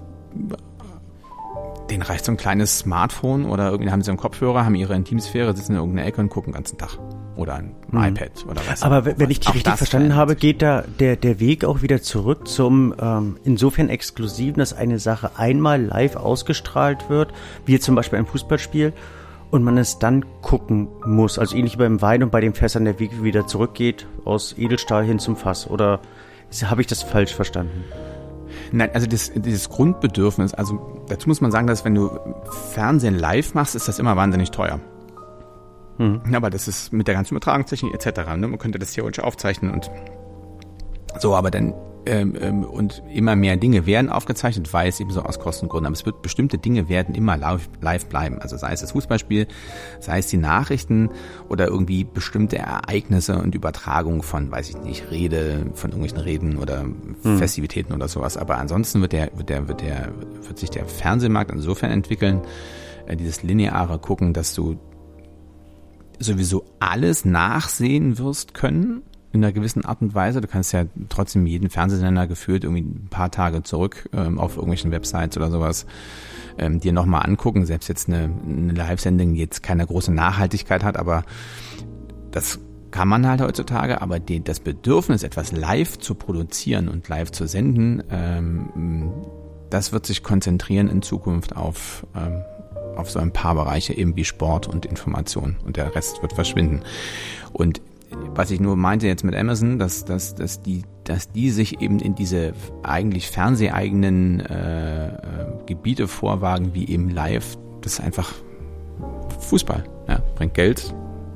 [1.89, 5.53] denen reicht so ein kleines Smartphone oder irgendwie haben sie einen Kopfhörer, haben ihre Intimsphäre,
[5.53, 6.97] sitzen in irgendeiner Ecke und gucken den ganzen Tag
[7.35, 8.03] oder ein hm.
[8.03, 8.83] iPad oder was.
[8.83, 12.47] Aber wenn ich dich richtig verstanden habe, geht da der, der Weg auch wieder zurück
[12.47, 17.33] zum ähm, insofern exklusiven, dass eine Sache einmal live ausgestrahlt wird,
[17.65, 18.93] wie zum Beispiel ein Fußballspiel,
[19.51, 21.37] und man es dann gucken muss.
[21.37, 25.03] Also ähnlich wie beim Wein und bei den Fässern der Weg wieder zurückgeht, aus Edelstahl
[25.03, 25.69] hin zum Fass.
[25.69, 25.99] Oder
[26.63, 27.83] habe ich das falsch verstanden?
[28.71, 32.09] Nein, also das, dieses Grundbedürfnis, also dazu muss man sagen, dass wenn du
[32.73, 34.79] Fernsehen live machst, ist das immer wahnsinnig teuer.
[36.01, 36.33] Mhm.
[36.33, 38.35] Aber das ist mit der ganzen Übertragungstechnik etc.
[38.35, 38.47] Ne?
[38.47, 39.91] Man könnte das theoretisch aufzeichnen und
[41.19, 41.73] so, aber dann
[42.07, 45.85] ähm, ähm, und immer mehr Dinge werden aufgezeichnet, weil es eben so aus Kostengründen.
[45.85, 48.39] Aber es wird bestimmte Dinge werden immer live, live bleiben.
[48.39, 49.47] Also sei es das Fußballspiel,
[49.99, 51.11] sei es die Nachrichten
[51.47, 56.81] oder irgendwie bestimmte Ereignisse und Übertragung von, weiß ich nicht, Rede, von irgendwelchen Reden oder
[56.81, 57.37] hm.
[57.37, 58.35] Festivitäten oder sowas.
[58.35, 60.09] Aber ansonsten wird der, wird der, wird der,
[60.47, 62.41] wird sich der Fernsehmarkt insofern entwickeln,
[63.05, 64.79] äh, dieses lineare Gucken, dass du
[66.21, 69.03] sowieso alles nachsehen wirst können
[69.33, 70.41] in einer gewissen Art und Weise.
[70.41, 74.91] Du kannst ja trotzdem jeden Fernsehsender gefühlt irgendwie ein paar Tage zurück ähm, auf irgendwelchen
[74.91, 75.85] Websites oder sowas
[76.57, 77.65] ähm, dir nochmal angucken.
[77.65, 81.23] Selbst jetzt eine, eine Live-Sendung, die jetzt keine große Nachhaltigkeit hat, aber
[82.31, 82.59] das
[82.91, 87.47] kann man halt heutzutage, aber die, das Bedürfnis, etwas live zu produzieren und live zu
[87.47, 89.13] senden, ähm,
[89.69, 92.43] das wird sich konzentrieren in Zukunft auf ähm,
[92.95, 96.81] auf so ein paar Bereiche eben wie Sport und Information und der Rest wird verschwinden.
[97.53, 97.81] Und
[98.35, 101.99] was ich nur meinte jetzt mit Amazon, dass, dass, dass, die, dass die sich eben
[101.99, 105.15] in diese eigentlich fernseheigenen äh, äh,
[105.65, 108.33] Gebiete vorwagen, wie eben live, das ist einfach
[109.39, 110.93] Fußball, ja, bringt Geld.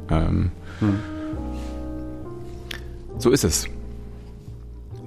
[0.10, 1.00] Ähm, hm.
[3.18, 3.68] So ist es.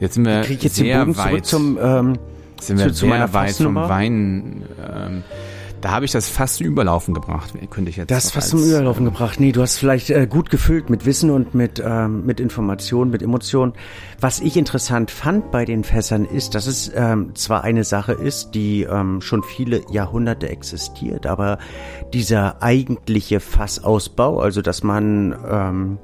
[0.00, 1.46] Jetzt sind wir ich jetzt sehr weit.
[1.46, 2.18] Zum, ähm,
[2.60, 4.62] Sind wir zu, zu meiner weit vom Wein.
[4.80, 5.22] Ähm,
[5.80, 8.10] da habe ich das fast zum Überlaufen gebracht, könnte ich jetzt.
[8.10, 9.40] Das fast zum Überlaufen ähm, gebracht.
[9.40, 13.22] Nee, du hast vielleicht äh, gut gefüllt mit Wissen und mit, ähm, mit Informationen, mit
[13.22, 13.72] Emotionen.
[14.20, 18.52] Was ich interessant fand bei den Fässern ist, dass es ähm, zwar eine Sache ist,
[18.52, 21.58] die ähm, schon viele Jahrhunderte existiert, aber
[22.12, 25.98] dieser eigentliche Fassausbau, also dass man ähm,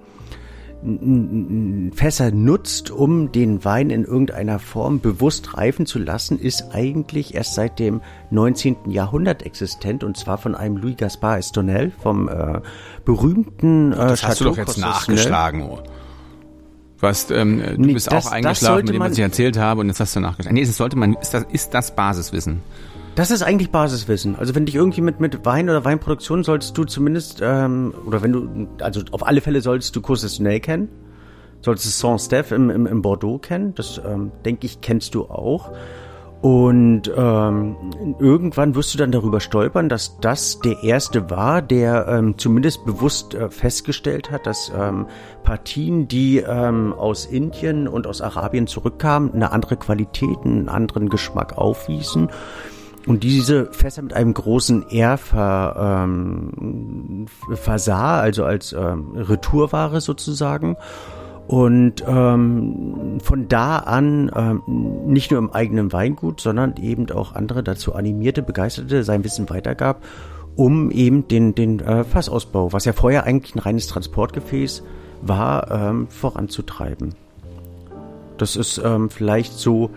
[1.95, 7.55] Fässer nutzt, um den Wein in irgendeiner Form bewusst reifen zu lassen, ist eigentlich erst
[7.55, 8.91] seit dem 19.
[8.91, 12.61] Jahrhundert existent und zwar von einem Louis Gaspard Estonel, vom äh,
[13.05, 15.63] berühmten äh, Das hast du doch jetzt nachgeschlagen.
[15.63, 15.79] Oh.
[17.01, 19.81] Du, hast, ähm, du nee, bist das, auch eingeschlafen mit dem, was ich erzählt habe
[19.81, 20.55] und jetzt hast du nachgeschlagen.
[20.55, 22.61] Nee, das sollte man, ist das, ist das Basiswissen.
[23.15, 24.35] Das ist eigentlich Basiswissen.
[24.37, 28.33] Also wenn dich irgendwie mit, mit Wein oder Weinproduktion solltest du zumindest, ähm, oder wenn
[28.33, 30.89] du, also auf alle Fälle solltest du Courses kennen.
[31.61, 33.75] Solltest du Saint-Steph im, im, im Bordeaux kennen.
[33.77, 35.71] Das, ähm, denke ich, kennst du auch.
[36.43, 37.77] Und ähm,
[38.19, 43.33] irgendwann wirst du dann darüber stolpern, dass das der erste war, der ähm, zumindest bewusst
[43.33, 45.07] äh, festgestellt hat, dass ähm,
[45.43, 51.57] Partien, die ähm, aus Indien und aus Arabien zurückkamen, eine andere Qualität, einen anderen Geschmack
[51.57, 52.29] aufwiesen
[53.07, 60.77] und diese Fässer mit einem großen R ver, ähm, versah, also als ähm, Retourware sozusagen.
[61.47, 64.63] Und ähm, von da an ähm,
[65.07, 70.03] nicht nur im eigenen Weingut, sondern eben auch andere dazu animierte, begeisterte, sein Wissen weitergab,
[70.57, 74.83] um eben den, den äh, Fassausbau, was ja vorher eigentlich ein reines Transportgefäß
[75.21, 77.15] war, ähm, voranzutreiben.
[78.39, 79.91] Das ist ähm, vielleicht so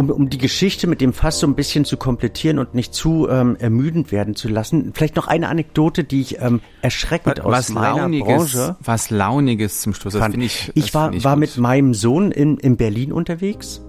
[0.00, 3.28] um, um die Geschichte mit dem Fass so ein bisschen zu komplettieren und nicht zu
[3.28, 7.52] ähm, ermüdend werden zu lassen, vielleicht noch eine Anekdote, die ich ähm, erschreckend was, aus
[7.52, 8.76] was meiner Launiges, Branche...
[8.82, 10.72] Was Launiges zum Schluss, das finde ich...
[10.74, 13.82] Ich war, ich war mit meinem Sohn in, in Berlin unterwegs.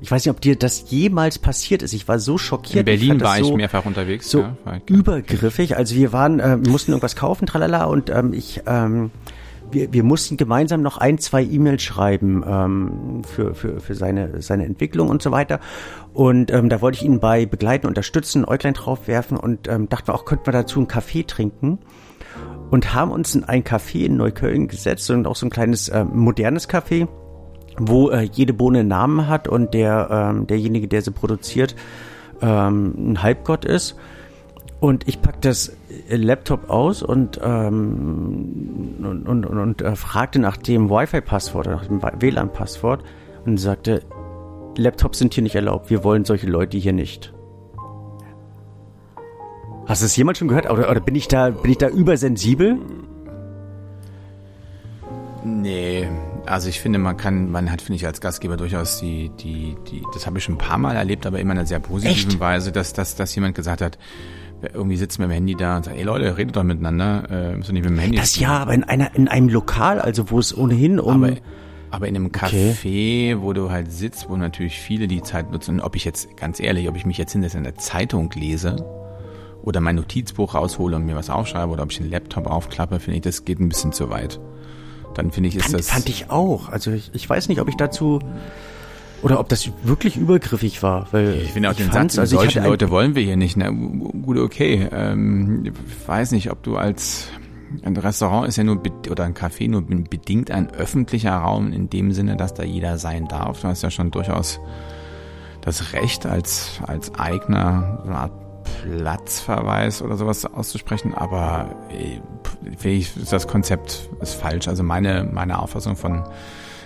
[0.00, 1.92] Ich weiß nicht, ob dir das jemals passiert ist.
[1.94, 2.76] Ich war so schockiert.
[2.76, 4.30] In Berlin ich war so, ich mehrfach unterwegs.
[4.30, 4.56] So ja,
[4.86, 5.76] übergriffig.
[5.76, 8.62] Also wir waren, äh, mussten irgendwas kaufen, tralala, und ähm, ich...
[8.66, 9.10] Ähm,
[9.70, 14.64] wir, wir mussten gemeinsam noch ein, zwei E-Mails schreiben ähm, für, für, für seine, seine
[14.64, 15.60] Entwicklung und so weiter.
[16.12, 20.14] Und ähm, da wollte ich ihn bei begleiten, unterstützen, Äuglein draufwerfen und ähm, dachten wir
[20.14, 21.78] auch, könnten wir dazu einen Kaffee trinken.
[22.70, 26.04] Und haben uns in ein Café in Neukölln gesetzt und auch so ein kleines äh,
[26.04, 27.08] modernes Café,
[27.78, 31.74] wo äh, jede Bohne einen Namen hat und der ähm, derjenige, der sie produziert,
[32.42, 33.96] ähm, ein Halbgott ist.
[34.80, 35.76] Und ich pack das
[36.08, 41.86] Laptop aus und, ähm, und, und, und, und äh, fragte nach dem Wi-Fi-Passwort oder nach
[41.86, 43.02] dem WLAN-Passwort
[43.44, 44.02] und sagte,
[44.76, 47.32] Laptops sind hier nicht erlaubt, wir wollen solche Leute hier nicht.
[49.86, 50.70] Hast du es jemand schon gehört?
[50.70, 52.78] Oder, oder bin ich da, bin ich da übersensibel?
[55.44, 56.08] Nee,
[56.46, 60.02] also ich finde, man kann, man hat, finde ich, als Gastgeber durchaus die, die, die,
[60.12, 62.40] das habe ich schon ein paar Mal erlebt, aber immer in einer sehr positiven Echt?
[62.40, 63.98] Weise, dass, dass, dass jemand gesagt hat,
[64.62, 67.74] irgendwie sitzt mit dem Handy da und sagt, ey Leute, redet doch miteinander, äh, müssen
[67.74, 68.16] nicht mit dem Handy.
[68.16, 71.24] Das ja, aber in einer, in einem Lokal, also wo es ohnehin um.
[71.24, 71.36] Aber,
[71.90, 73.36] aber in einem Café, okay.
[73.38, 76.60] wo du halt sitzt, wo natürlich viele die Zeit nutzen, und ob ich jetzt, ganz
[76.60, 78.76] ehrlich, ob ich mich jetzt hinterher in der Zeitung lese
[79.62, 83.18] oder mein Notizbuch raushole und mir was aufschreibe oder ob ich den Laptop aufklappe, finde
[83.18, 84.40] ich, das geht ein bisschen zu weit.
[85.14, 85.90] Dann finde ich, ist fand, das.
[85.90, 86.68] Fand ich auch.
[86.68, 88.20] Also ich, ich weiß nicht, ob ich dazu
[89.22, 92.90] oder ob das wirklich übergriffig war, weil ich finde auch den Satz, also solche Leute
[92.90, 93.56] wollen wir hier nicht.
[93.56, 94.88] Na, gut, okay.
[94.92, 97.28] Ähm, ich weiß nicht, ob du als
[97.82, 102.12] ein Restaurant ist ja nur oder ein Café nur bedingt ein öffentlicher Raum in dem
[102.12, 103.60] Sinne, dass da jeder sein darf.
[103.60, 104.60] Du hast ja schon durchaus
[105.60, 108.32] das Recht als als Eigner so eine Art
[108.82, 112.20] Platzverweis oder sowas auszusprechen, aber äh,
[112.88, 114.68] ich, das Konzept ist falsch.
[114.68, 116.24] Also meine meine Auffassung von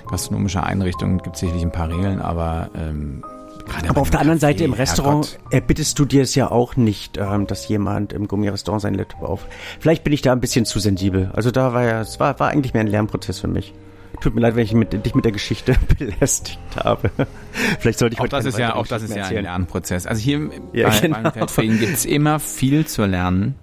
[0.09, 3.23] gastronomische Einrichtungen gibt sicherlich ein paar Regeln, aber ähm,
[3.89, 7.47] aber auf der anderen Seite im Restaurant erbittest du dir es ja auch nicht, ähm,
[7.47, 9.47] dass jemand im Gummirestaurant sein Laptop auf.
[9.81, 11.31] Vielleicht bin ich da ein bisschen zu sensibel.
[11.33, 13.73] Also da war ja, es war, war eigentlich mehr ein Lernprozess für mich.
[14.21, 17.11] Tut mir leid, wenn ich mit, dich mit der Geschichte belästigt habe.
[17.81, 20.07] Vielleicht sollte ich auch das ist ja auch das ist ja ein Lernprozess.
[20.07, 21.31] Also hier ja, bei, genau.
[21.31, 23.57] Feldfrieden gibt es immer viel zu lernen.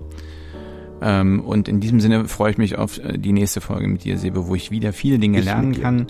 [1.01, 4.17] Ähm, und in diesem Sinne freue ich mich auf äh, die nächste Folge mit dir,
[4.17, 6.07] Sebe, wo ich wieder viele Dinge ich lernen kann.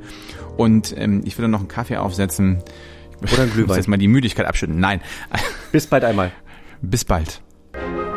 [0.57, 2.59] Und ähm, ich würde noch einen Kaffee aufsetzen.
[3.21, 3.61] Oder ein Glühwein.
[3.61, 4.79] Ich muss jetzt mal die Müdigkeit abschütten.
[4.79, 5.01] Nein.
[5.71, 6.31] Bis bald einmal.
[6.81, 7.41] Bis bald.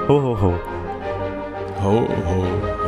[0.09, 0.59] Ho, ho, ho.
[1.83, 2.82] Ho, ho.